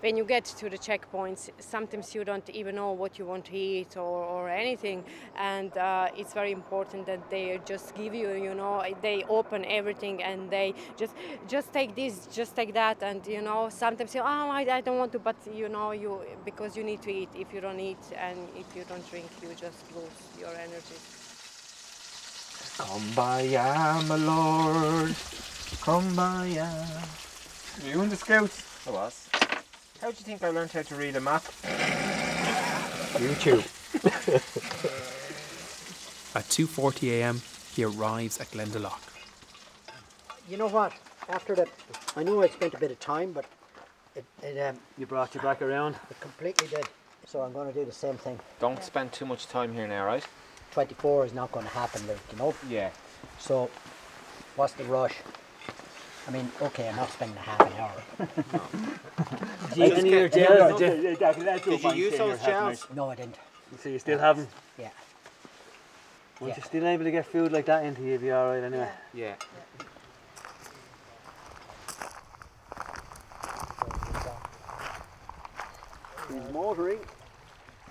[0.00, 3.56] When you get to the checkpoints, sometimes you don't even know what you want to
[3.56, 5.04] eat or, or anything,
[5.36, 10.22] and uh, it's very important that they just give you, you know, they open everything
[10.22, 11.14] and they just
[11.48, 14.98] just take this, just take that, and you know, sometimes you, oh, I, I don't
[14.98, 17.28] want to, but you know, you because you need to eat.
[17.34, 20.98] If you don't eat and if you don't drink, you just lose your energy.
[22.78, 25.14] Come by, ya, my lord.
[25.82, 26.68] Come by, ya.
[27.82, 28.62] Were you in the scouts?
[28.86, 29.27] I was.
[30.00, 31.44] How do you think I learned how to read a map?
[33.18, 33.64] YouTube.
[36.36, 37.42] At 2:40 a.m.,
[37.74, 38.98] he arrives at Glendalough.
[40.48, 40.92] You know what?
[41.28, 41.68] After that,
[42.16, 43.44] I knew I'd spent a bit of time, but
[44.14, 45.96] it, it um, You brought you back around.
[46.10, 46.86] it completely did.
[47.26, 48.38] So I'm going to do the same thing.
[48.60, 50.24] Don't spend too much time here now, right?
[50.72, 52.54] 24 is not going to happen, Luke, you know?
[52.70, 52.90] Yeah.
[53.38, 53.68] So,
[54.56, 55.14] what's the rush?
[56.28, 58.02] I mean, okay, I'm not spending a half an hour.
[59.70, 60.78] Did you use any of your gels?
[60.78, 62.86] Did you- Did you use those gels?
[62.94, 63.36] No, I didn't.
[63.82, 64.48] So you still haven't?
[64.78, 64.90] Yeah.
[66.40, 66.56] Once Yeah.
[66.58, 68.90] you're still able to get food like that into you, you'll be alright anyway.
[69.14, 69.34] Yeah.
[76.28, 77.00] He's motoring.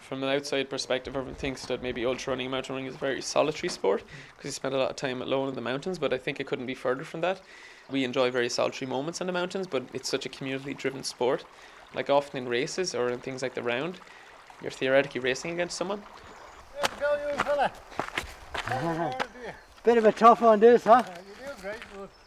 [0.07, 2.97] From an outside perspective, everyone thinks that maybe ultra running and mountain running is a
[2.97, 4.05] very solitary sport mm.
[4.37, 6.47] because you spend a lot of time alone in the mountains, but I think it
[6.47, 7.41] couldn't be further from that.
[7.91, 11.43] We enjoy very solitary moments in the mountains, but it's such a community driven sport.
[11.93, 13.99] Like often in races or in things like the round,
[14.61, 16.01] you're theoretically racing against someone,
[19.83, 21.03] Bit of a tough one, this, huh?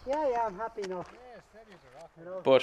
[0.06, 1.06] Yeah, yeah, I'm happy now.
[2.44, 2.62] but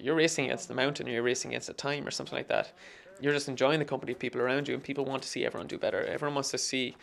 [0.00, 2.72] you're racing against the mountain or you're racing against the time or something like that.
[3.20, 5.66] You're just enjoying the company of people around you, and people want to see everyone
[5.66, 6.04] do better.
[6.04, 6.96] Everyone wants to see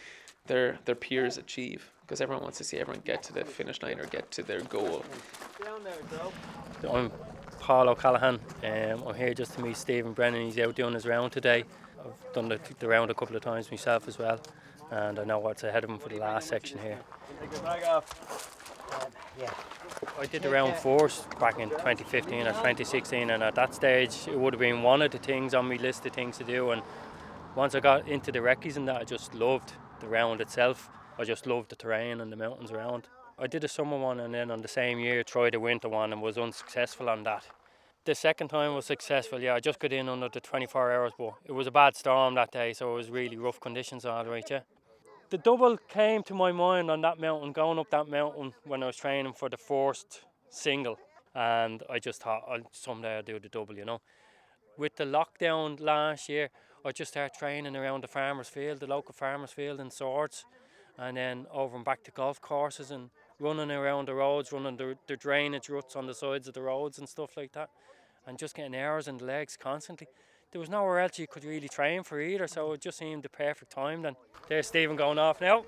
[0.47, 3.99] their their peers achieve because everyone wants to see everyone get to the finish line
[3.99, 5.04] or get to their goal.
[6.89, 7.12] I'm
[7.60, 8.39] Paul O'Callaghan.
[8.63, 10.45] Um, I'm here just to meet Stephen Brennan.
[10.45, 11.63] He's out doing his round today.
[11.99, 14.39] I've done the, the round a couple of times myself as well,
[14.91, 16.99] and I know what's ahead of him for the last section here.
[17.41, 19.12] Take your bag off.
[19.39, 19.51] yeah.
[20.19, 24.39] I did the round first back in 2015 or 2016, and at that stage it
[24.39, 26.71] would have been one of the things on my list of things to do.
[26.71, 26.81] And
[27.55, 30.89] once I got into the recce's and that, I just loved the round itself.
[31.17, 33.08] I just loved the terrain and the mountains around.
[33.38, 36.13] I did a summer one, and then on the same year tried a winter one
[36.13, 37.45] and was unsuccessful on that.
[38.05, 39.41] The second time was successful.
[39.41, 42.36] Yeah, I just got in under the 24 hours, but it was a bad storm
[42.36, 44.47] that day, so it was really rough conditions all right.
[44.49, 44.60] Yeah.
[45.36, 48.86] The double came to my mind on that mountain, going up that mountain when I
[48.86, 50.98] was training for the first single,
[51.34, 54.00] and I just thought I'll someday I'll do the double, you know.
[54.78, 56.52] With the lockdown last year,
[56.86, 60.45] I just started training around the farmers' field, the local farmers' field in Swords,
[60.98, 64.98] and then over and back to golf courses and running around the roads, running the,
[65.06, 67.69] the drainage ruts on the sides of the roads and stuff like that,
[68.26, 70.08] and just getting hours in the legs constantly.
[70.56, 73.28] There was nowhere else you could really train for either, so it just seemed the
[73.28, 74.15] perfect time then.
[74.48, 75.65] There's Stephen going off now.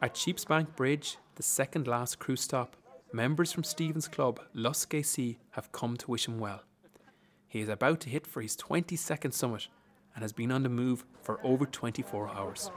[0.00, 2.76] At Sheepsbank Bridge, the second last crew stop,
[3.12, 6.62] members from Stephen's club, Lusk AC, have come to wish him well.
[7.48, 9.66] He is about to hit for his 22nd summit
[10.14, 12.70] and has been on the move for over 24 hours.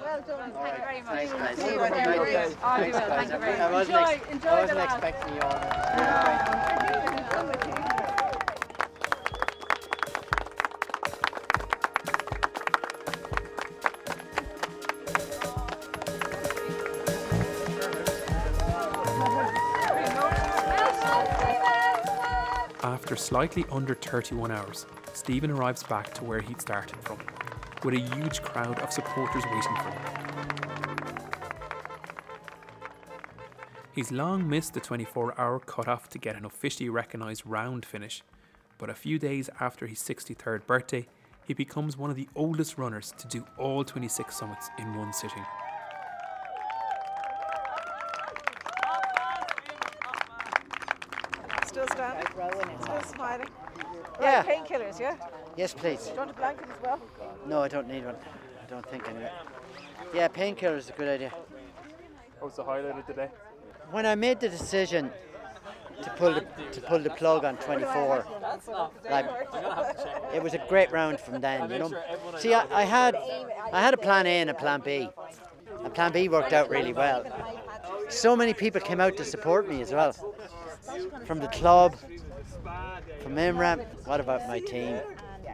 [0.00, 0.52] Well done.
[0.52, 1.28] Thank you very much.
[1.28, 1.56] Thanks, guys.
[1.56, 1.90] See you there.
[1.90, 2.56] Thanks.
[2.62, 3.08] All Thanks, well.
[3.08, 3.28] guys.
[3.28, 4.92] Thank you very I wasn't Enjoy, ex- enjoy I the wasn't last.
[4.92, 5.54] expecting you all.
[7.40, 7.79] After
[23.20, 27.18] slightly under 31 hours, Stephen arrives back to where he'd started from,
[27.84, 30.20] with a huge crowd of supporters waiting for him.
[33.92, 38.22] He's long missed the 24 hour cut-off to get an officially recognised round finish,
[38.78, 41.06] but a few days after his 63rd birthday,
[41.46, 45.44] he becomes one of the oldest runners to do all 26 summits in one sitting.
[51.66, 52.26] Still standing?
[52.82, 53.48] Still smiling?
[54.30, 54.46] Yeah.
[54.46, 55.16] Right, painkillers, yeah?
[55.56, 56.04] Yes, please.
[56.04, 57.00] Do you want a blanket as well?
[57.46, 58.14] No, I don't need one.
[58.14, 59.32] I don't think anyway.
[60.14, 61.32] Yeah, painkillers is a good idea.
[62.38, 63.28] What's the highlight of today?
[63.90, 65.10] When I made the decision
[66.02, 68.24] to pull the, to pull the plug on 24,
[69.10, 69.26] like
[70.32, 71.68] it was a great round from then.
[71.68, 71.92] You know.
[72.38, 73.16] See, I, I had
[73.72, 75.08] I had a plan A and a plan B.
[75.84, 77.24] And plan B worked out really well.
[78.08, 80.12] So many people came out to support me as well.
[81.26, 81.96] From the club,
[83.30, 84.98] from IMRA, what about my team?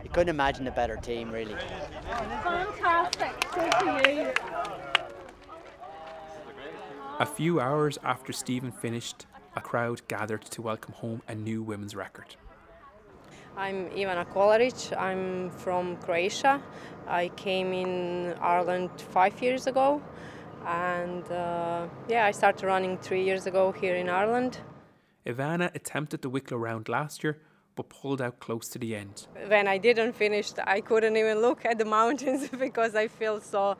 [0.03, 1.55] You couldn't imagine a better team, really.
[2.43, 3.33] Fantastic.
[3.53, 4.33] Good for you.
[7.19, 11.95] A few hours after Stephen finished, a crowd gathered to welcome home a new women's
[11.95, 12.37] record.
[13.59, 14.97] I'm Ivana Kolaric.
[14.99, 16.63] I'm from Croatia.
[17.07, 20.01] I came in Ireland five years ago,
[20.65, 24.61] and uh, yeah, I started running three years ago here in Ireland.
[25.27, 27.39] Ivana attempted the Wicklow round last year,
[27.77, 29.27] but pulled out close to the end.
[29.47, 33.77] When I didn't finish, I couldn't even look at the mountains because I feel so,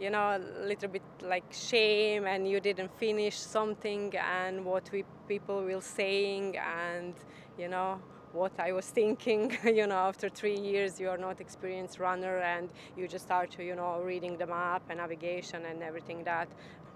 [0.00, 5.04] you know, a little bit like shame, and you didn't finish something, and what we
[5.26, 7.14] people will saying, and
[7.58, 8.00] you know
[8.32, 9.56] what I was thinking.
[9.64, 13.64] you know, after three years, you are not experienced runner, and you just start to,
[13.64, 16.48] you know, reading the map and navigation and everything that,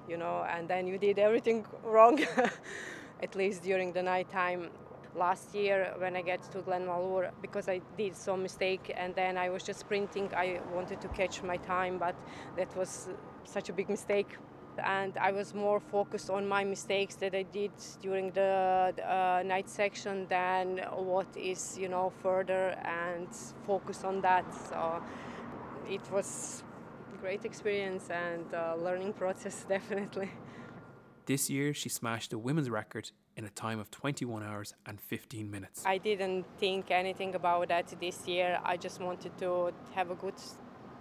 [0.09, 2.21] you know, and then you did everything wrong,
[3.23, 4.71] at least during the night time.
[5.15, 9.51] Last year, when I get to Glenmalure, because I did some mistake, and then I
[9.51, 10.31] was just sprinting.
[10.35, 12.15] I wanted to catch my time, but
[12.57, 13.09] that was
[13.45, 14.39] such a big mistake
[14.79, 19.69] and I was more focused on my mistakes that I did during the, uh, night
[19.69, 23.29] section than what is you know further and
[23.67, 24.45] focus on that.
[24.69, 25.03] So
[25.89, 26.63] it was
[27.21, 30.31] great experience and uh, learning process definitely.
[31.27, 35.51] This year, she smashed the women's record in a time of 21 hours and 15
[35.51, 35.85] minutes.
[35.87, 38.61] I didn't think anything about that this year.
[38.65, 40.35] I just wanted to have a good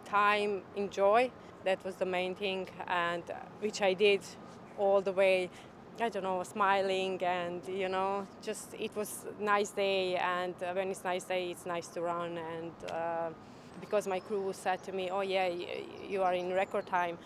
[0.05, 1.31] time, enjoy.
[1.63, 4.21] That was the main thing, and uh, which I did
[4.77, 5.49] all the way.
[5.99, 10.15] I don't know, smiling and you know, just it was nice day.
[10.15, 12.39] And uh, when it's nice day, it's nice to run.
[12.39, 13.29] And uh,
[13.79, 15.49] because my crew said to me, "Oh yeah,
[16.09, 17.19] you are in record time,"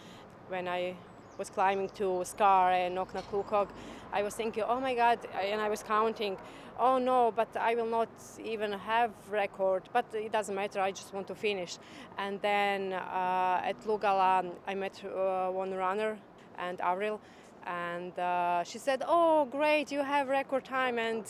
[0.49, 0.95] when I
[1.37, 3.69] was climbing to Scarr and Knocknacloghoge,
[4.15, 5.19] I was thinking, "Oh my God!"
[5.51, 6.37] and I was counting
[6.79, 8.09] oh no, but I will not
[8.43, 9.83] even have record.
[9.93, 10.79] But it doesn't matter.
[10.79, 11.77] I just want to finish.
[12.17, 16.17] And then uh, at Luggala, I met uh, one runner
[16.57, 17.19] and Avril,
[17.65, 21.25] and uh, she said, "Oh, great, you have record time." And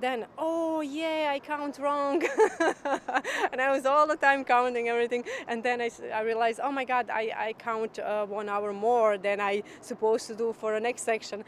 [0.00, 2.22] then, oh yeah, I count wrong,
[3.52, 5.24] and I was all the time counting everything.
[5.46, 9.16] And then I, I realized, oh my God, I, I count uh, one hour more
[9.18, 11.44] than I supposed to do for the next section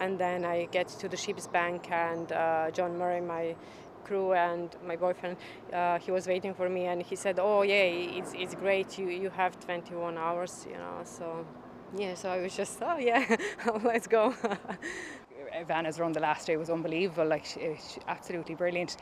[0.00, 3.54] and then I get to the ship's bank and uh, John Murray, my
[4.04, 5.36] crew and my boyfriend,
[5.72, 7.84] uh, he was waiting for me and he said, "Oh yeah,
[8.18, 8.98] it's, it's great.
[8.98, 11.46] You you have 21 hours, you know." So
[11.96, 13.36] yeah, so I was just, "Oh yeah,
[13.84, 14.34] let's go."
[15.66, 17.26] Vanna's run the last day was unbelievable.
[17.26, 18.96] Like she, she, absolutely brilliant.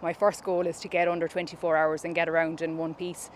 [0.00, 3.30] My first goal is to get under 24 hours and get around in one piece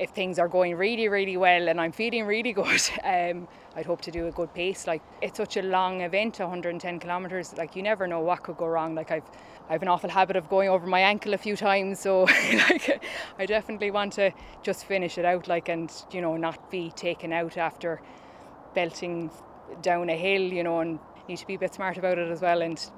[0.00, 3.46] if things are going really, really well and I'm feeling really good, um,
[3.76, 4.86] I'd hope to do a good pace.
[4.86, 7.54] Like it's such a long event, 110 kilometres.
[7.56, 8.94] Like you never know what could go wrong.
[8.94, 9.30] Like I've
[9.68, 12.22] I've an awful habit of going over my ankle a few times, so
[12.70, 13.00] like
[13.38, 14.32] I definitely want to
[14.64, 18.00] just finish it out, like and you know not be taken out after
[18.74, 19.30] belting
[19.82, 20.98] down a hill, you know, and
[21.28, 22.90] need to be a bit smart about it as well and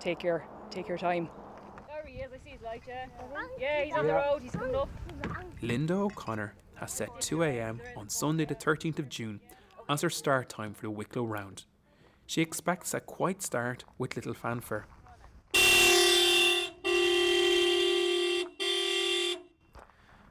[0.00, 1.28] take your take your time.
[1.86, 2.32] There he is.
[2.32, 2.82] I see his light.
[2.88, 3.06] Yeah,
[3.60, 4.42] yeah, he's on the road.
[4.42, 4.88] He's coming up.
[5.62, 9.40] Linda O'Connor has set 2am on Sunday, the 13th of June,
[9.88, 11.64] as her start time for the Wicklow round.
[12.26, 14.86] She expects a quiet start with little fanfare.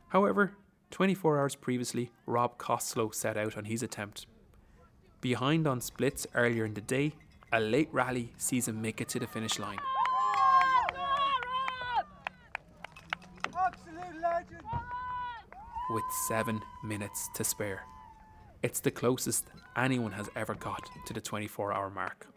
[0.10, 0.54] However,
[0.92, 4.28] 24 hours previously, Rob Costello set out on his attempt.
[5.20, 7.14] Behind on splits earlier in the day,
[7.52, 9.80] a late rally sees him make it to the finish line.
[15.90, 17.84] With seven minutes to spare.
[18.64, 19.46] It's the closest
[19.78, 22.28] anyone has ever got to the 24 hour mark.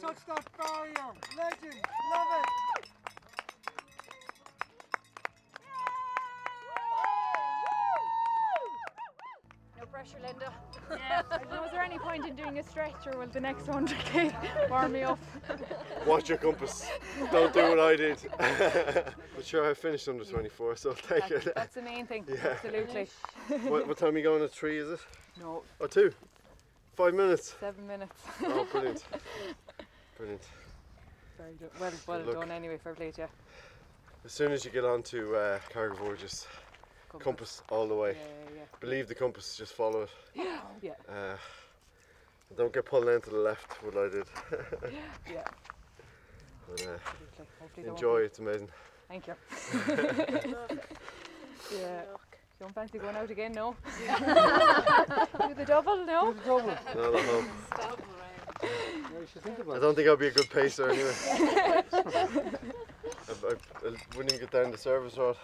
[0.00, 1.12] Touch that barrier.
[1.36, 1.80] Legend.
[2.14, 2.59] Love it.
[10.30, 10.52] Linda.
[10.90, 11.22] Yeah.
[11.30, 13.66] I don't know, is there any point in doing a stretch or will the next
[13.66, 15.18] 100k warm me up?
[16.06, 16.88] Watch your compass.
[17.32, 18.18] Don't do what I did.
[18.38, 21.54] but sure, I finished under 24, so I'll take That's, it.
[21.54, 22.24] that's the main thing.
[22.28, 22.56] Yeah.
[22.64, 23.08] Absolutely.
[23.68, 24.78] what, what time are you going at three?
[24.78, 25.00] Is it?
[25.40, 25.62] No.
[25.78, 26.12] Or two?
[26.96, 27.54] Five minutes.
[27.58, 28.16] Seven minutes.
[28.44, 29.04] Oh, brilliant.
[30.16, 30.42] Brilliant.
[31.38, 33.28] Very do- well, well Good done anyway, fair play to you.
[34.26, 36.46] As soon as you get onto uh, Carrigvore, just
[37.18, 37.62] compass.
[37.70, 38.10] all the way.
[38.12, 38.78] Yeah, yeah, yeah.
[38.80, 40.10] Believe the compass, just follow it.
[40.34, 40.60] Yeah.
[40.82, 40.92] Yeah.
[41.08, 41.36] Uh,
[42.56, 44.26] don't get pulled down to the left, what I did.
[45.30, 45.44] Yeah.
[46.68, 46.98] But, uh,
[47.60, 48.68] Hopefully enjoy, it's amazing.
[49.08, 49.34] Thank you.
[51.76, 52.02] yeah.
[52.60, 53.74] Don't fancy going out again, no?
[54.06, 56.34] Do the double, no?
[56.46, 57.44] No, no, no.
[59.74, 61.14] I don't think I'll be a good pacer anyway.
[61.32, 65.36] I, I, I wouldn't even get down the service road.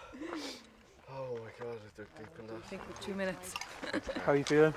[1.09, 3.53] Oh my god, I took deep in I think with two minutes.
[4.25, 4.73] How are you feeling?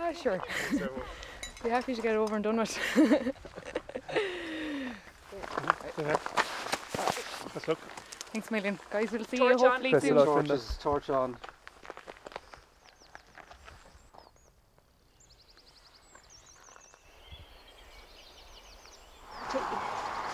[0.00, 0.40] Ah, sure.
[1.64, 2.78] Be happy to get it over and done with.
[7.54, 7.78] Let's look.
[8.32, 8.78] Thanks a million.
[8.90, 9.70] Guys, we'll see Torch you on.
[9.72, 10.26] hopefully Best of soon.
[10.26, 11.36] Torches, torch on.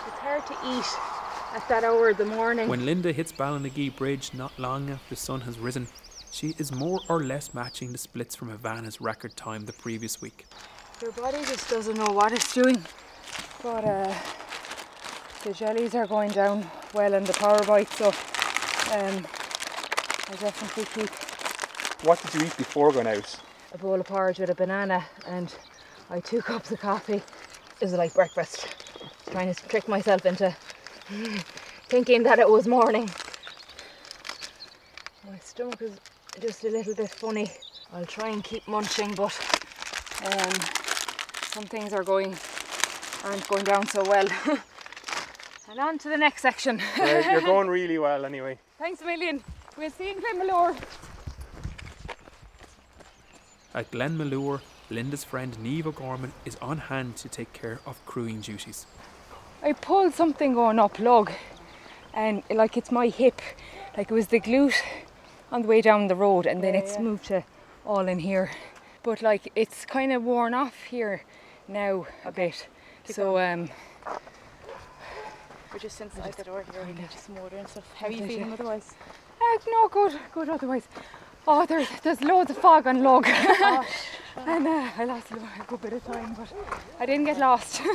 [0.07, 1.24] It's hard to eat
[1.55, 2.67] at that hour of the morning.
[2.67, 5.87] When Linda hits Ballinagee Bridge not long after the sun has risen,
[6.31, 10.45] she is more or less matching the splits from Ivana's record time the previous week.
[11.01, 12.83] Your body just doesn't know what it's doing.
[13.63, 14.13] But uh,
[15.43, 19.25] the jellies are going down well in the power bite, so um,
[20.27, 21.09] I definitely keep
[22.03, 23.39] What did you eat before going out?
[23.73, 25.53] a bowl of porridge with a banana and
[26.09, 27.15] I two cups of coffee.
[27.81, 28.67] It was like breakfast.
[29.31, 30.55] Trying to trick myself into
[31.87, 33.09] thinking that it was morning.
[35.29, 35.97] My stomach is
[36.41, 37.51] just a little bit funny.
[37.93, 39.33] I'll try and keep munching, but
[40.25, 40.51] um,
[41.43, 42.35] some things are going
[43.23, 44.27] aren't going down so well.
[45.69, 46.81] and on to the next section.
[46.97, 48.57] Yeah, you're going really well anyway.
[48.79, 49.43] Thanks a million.
[49.77, 50.75] We'll see you in Glenmalure.
[53.73, 58.85] At Glenmalure, Linda's friend Neve O'Gorman is on hand to take care of crewing duties.
[59.65, 61.31] I pulled something going up log
[62.13, 63.41] and like it's my hip.
[63.97, 64.75] Like it was the glute
[65.51, 67.43] on the way down the road and then it's moved to
[67.83, 68.51] all in here.
[69.01, 71.23] But like it's kind of worn off here
[71.67, 72.67] now a bit.
[73.05, 73.69] So um
[75.73, 76.85] We're just inside the door here.
[76.85, 77.91] We need some water and stuff.
[77.95, 78.93] How are you feeling otherwise?
[79.41, 80.87] uh, no good good otherwise.
[81.47, 83.25] Oh there's there's loads of fog on lug
[84.37, 86.53] and uh, I lost a a good bit of time but
[86.99, 87.81] I didn't get lost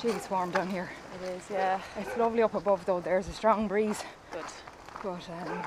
[0.00, 0.90] Gee, it's warm down here.
[1.22, 1.80] It is, yeah.
[1.98, 3.00] It's lovely up above though.
[3.00, 4.02] There's a strong breeze.
[4.32, 4.44] Good.
[5.02, 5.62] But um,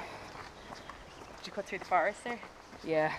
[1.38, 2.40] Did you cut through the forest there?
[2.84, 3.12] yeah.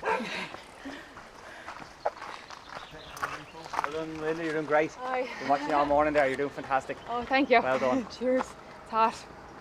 [3.83, 4.93] Well done, Linda, you're doing great.
[5.01, 5.27] Hi.
[5.41, 6.97] Been watching you all morning there, you're doing fantastic.
[7.09, 7.61] Oh, thank you.
[7.63, 8.07] Well done.
[8.19, 8.41] Cheers.
[8.43, 9.15] It's hot.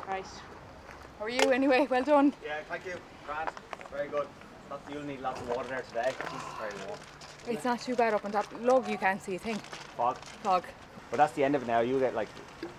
[0.07, 0.25] Right.
[1.19, 1.87] How are you anyway?
[1.89, 2.33] Well done.
[2.45, 2.95] Yeah, thank you.
[3.25, 3.49] Grant,
[3.91, 4.27] very good.
[4.69, 6.11] Not, you'll need lots of water there today.
[6.11, 6.99] Jesus, very warm.
[7.47, 8.47] It's not too bad up on top.
[8.61, 9.55] Lug, you can't see a thing.
[9.95, 10.17] Fog.
[10.43, 10.63] Fog.
[11.09, 11.79] But that's the end of it now.
[11.79, 12.29] You get like,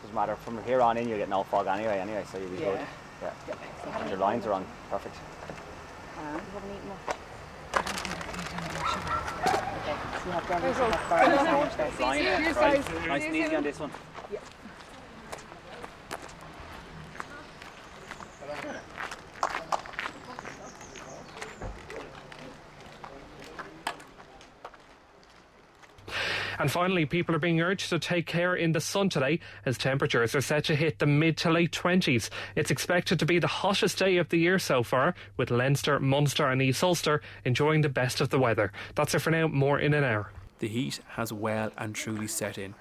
[0.02, 0.36] doesn't matter.
[0.36, 1.98] From here on in, you get no fog anyway.
[1.98, 2.78] Anyway, so you'll be good.
[3.22, 3.30] Yeah.
[3.48, 3.98] Yeah.
[4.00, 4.64] And your lines are on.
[4.90, 5.14] Perfect.
[6.18, 6.98] Um, you haven't eaten much.
[9.78, 9.96] Okay.
[10.18, 10.92] So you have gravity, Thanks, you Rose.
[10.94, 11.76] have bar Good sandwich luck.
[11.76, 11.90] there.
[11.92, 12.44] See you soon.
[12.44, 12.74] Cheers, Right.
[12.76, 13.08] guys.
[13.08, 13.56] Nice See and you easy soon.
[13.56, 13.90] on this one.
[13.90, 13.96] Yeah.
[26.58, 30.34] And finally, people are being urged to take care in the sun today as temperatures
[30.34, 32.30] are set to hit the mid to late 20s.
[32.56, 36.48] It's expected to be the hottest day of the year so far, with Leinster, Munster,
[36.48, 38.72] and East Ulster enjoying the best of the weather.
[38.94, 40.32] That's it for now, more in an hour.
[40.58, 42.74] The heat has well and truly set in.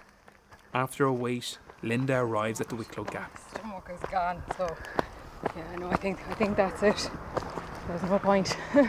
[0.73, 3.37] After a wait, Linda arrives at the Wicklow Gap.
[3.51, 4.41] Stomach is gone.
[4.57, 4.75] So
[5.55, 7.09] yeah, no, I think I think that's it.
[7.87, 8.57] There's no point.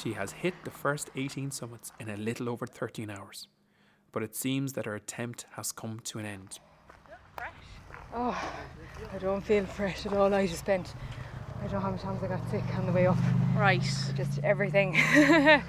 [0.00, 3.46] She has hit the first 18 summits in a little over 13 hours,
[4.12, 6.58] but it seems that her attempt has come to an end.
[8.14, 8.52] oh,
[9.12, 10.32] I don't feel fresh at all.
[10.32, 10.94] I just spent.
[11.60, 13.16] I don't know how many times I got sick on the way up.
[13.56, 13.82] Right.
[14.16, 14.96] Just everything.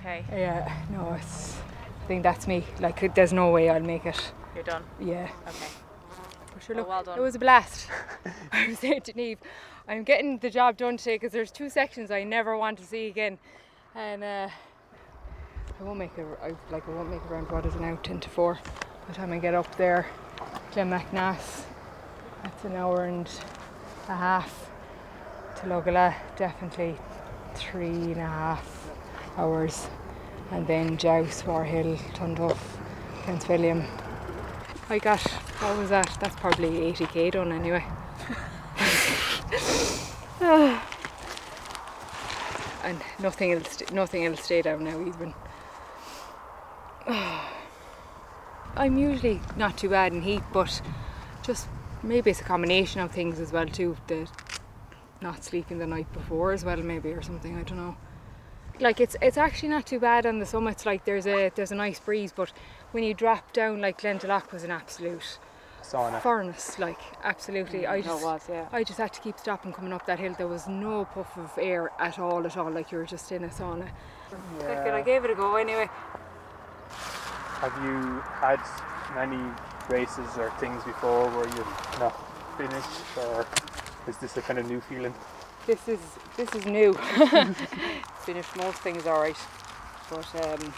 [0.00, 0.24] Okay.
[0.32, 1.58] Yeah, no, it's.
[1.58, 2.64] I think that's me.
[2.80, 4.32] Like, there's no way I'll make it.
[4.54, 4.82] You're done.
[4.98, 5.28] Yeah.
[5.46, 5.66] Okay.
[6.54, 7.18] But sure, Well, look, well done.
[7.18, 7.86] it was a blast.
[8.52, 9.36] I was saying to Neve,
[9.86, 13.08] I'm getting the job done today because there's two sections I never want to see
[13.08, 13.38] again,
[13.94, 14.48] and uh,
[15.78, 16.26] I won't make it.
[16.42, 18.54] I, like I won't make around what is it now, ten to four.
[18.54, 18.60] By
[19.08, 20.06] the time I get up there,
[20.72, 21.62] Glenmacnass,
[22.42, 23.28] that's an hour and
[24.08, 24.70] a half
[25.56, 26.14] to Luggala.
[26.36, 26.96] Definitely
[27.54, 28.90] three and a half
[29.36, 29.88] hours,
[30.50, 32.58] and then Djouce, War Hill, Tonduff,
[33.24, 33.84] Prince William.
[34.88, 35.20] I got
[35.60, 36.16] what was that?
[36.20, 37.84] That's probably 80k done anyway.
[42.82, 45.34] and nothing else, nothing else stay down now even.
[48.76, 50.80] I'm usually not too bad in heat, but
[51.42, 51.68] just
[52.02, 53.96] maybe it's a combination of things as well too.
[54.06, 54.28] The
[55.20, 57.56] not sleeping the night before as well, maybe or something.
[57.56, 57.96] I don't know.
[58.78, 60.86] Like it's it's actually not too bad on the summits.
[60.86, 62.52] Like there's a there's a nice breeze, but
[62.92, 65.38] when you drop down, like Glendalough was an absolute
[65.82, 66.20] Sauna.
[66.22, 66.78] furnace.
[66.78, 68.68] Like absolutely, I Mm, it just was, yeah.
[68.72, 70.34] I just had to keep stopping coming up that hill.
[70.38, 72.70] There was no puff of air at all, at all.
[72.70, 73.88] Like you were just in a sauna.
[74.60, 75.90] It, I gave it a go anyway.
[77.60, 78.58] Have you had
[79.14, 79.42] many
[79.90, 82.14] races or things before where you've not
[82.56, 83.46] finished, or
[84.08, 85.12] is this a kind of new feeling?
[85.66, 86.00] This is
[86.38, 86.94] this is new.
[88.24, 89.36] Finished most things alright,
[90.08, 90.72] but um,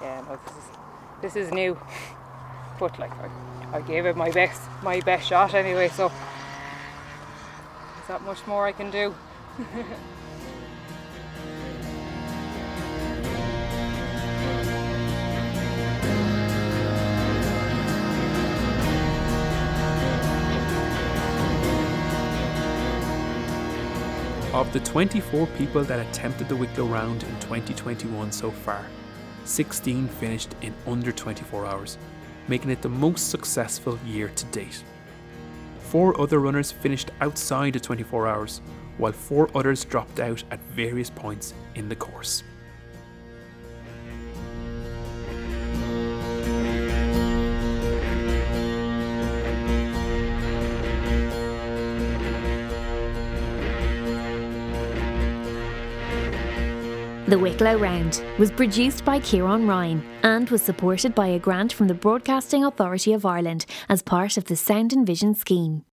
[0.00, 0.64] yeah, no, this is
[1.20, 1.76] this is new.
[2.78, 6.12] But like I, I gave it my best my best shot anyway, so
[7.96, 9.14] there's not much more I can do.
[24.52, 28.84] Of the 24 people that attempted the Wicklow round in 2021 so far,
[29.46, 31.96] 16 finished in under 24 hours,
[32.48, 34.84] making it the most successful year to date.
[35.78, 38.60] Four other runners finished outside of 24 hours,
[38.98, 42.42] while four others dropped out at various points in the course.
[57.32, 61.88] The Wicklow Round was produced by Kieran Ryan and was supported by a grant from
[61.88, 65.82] the Broadcasting Authority of Ireland as part of the Sound and Vision scheme.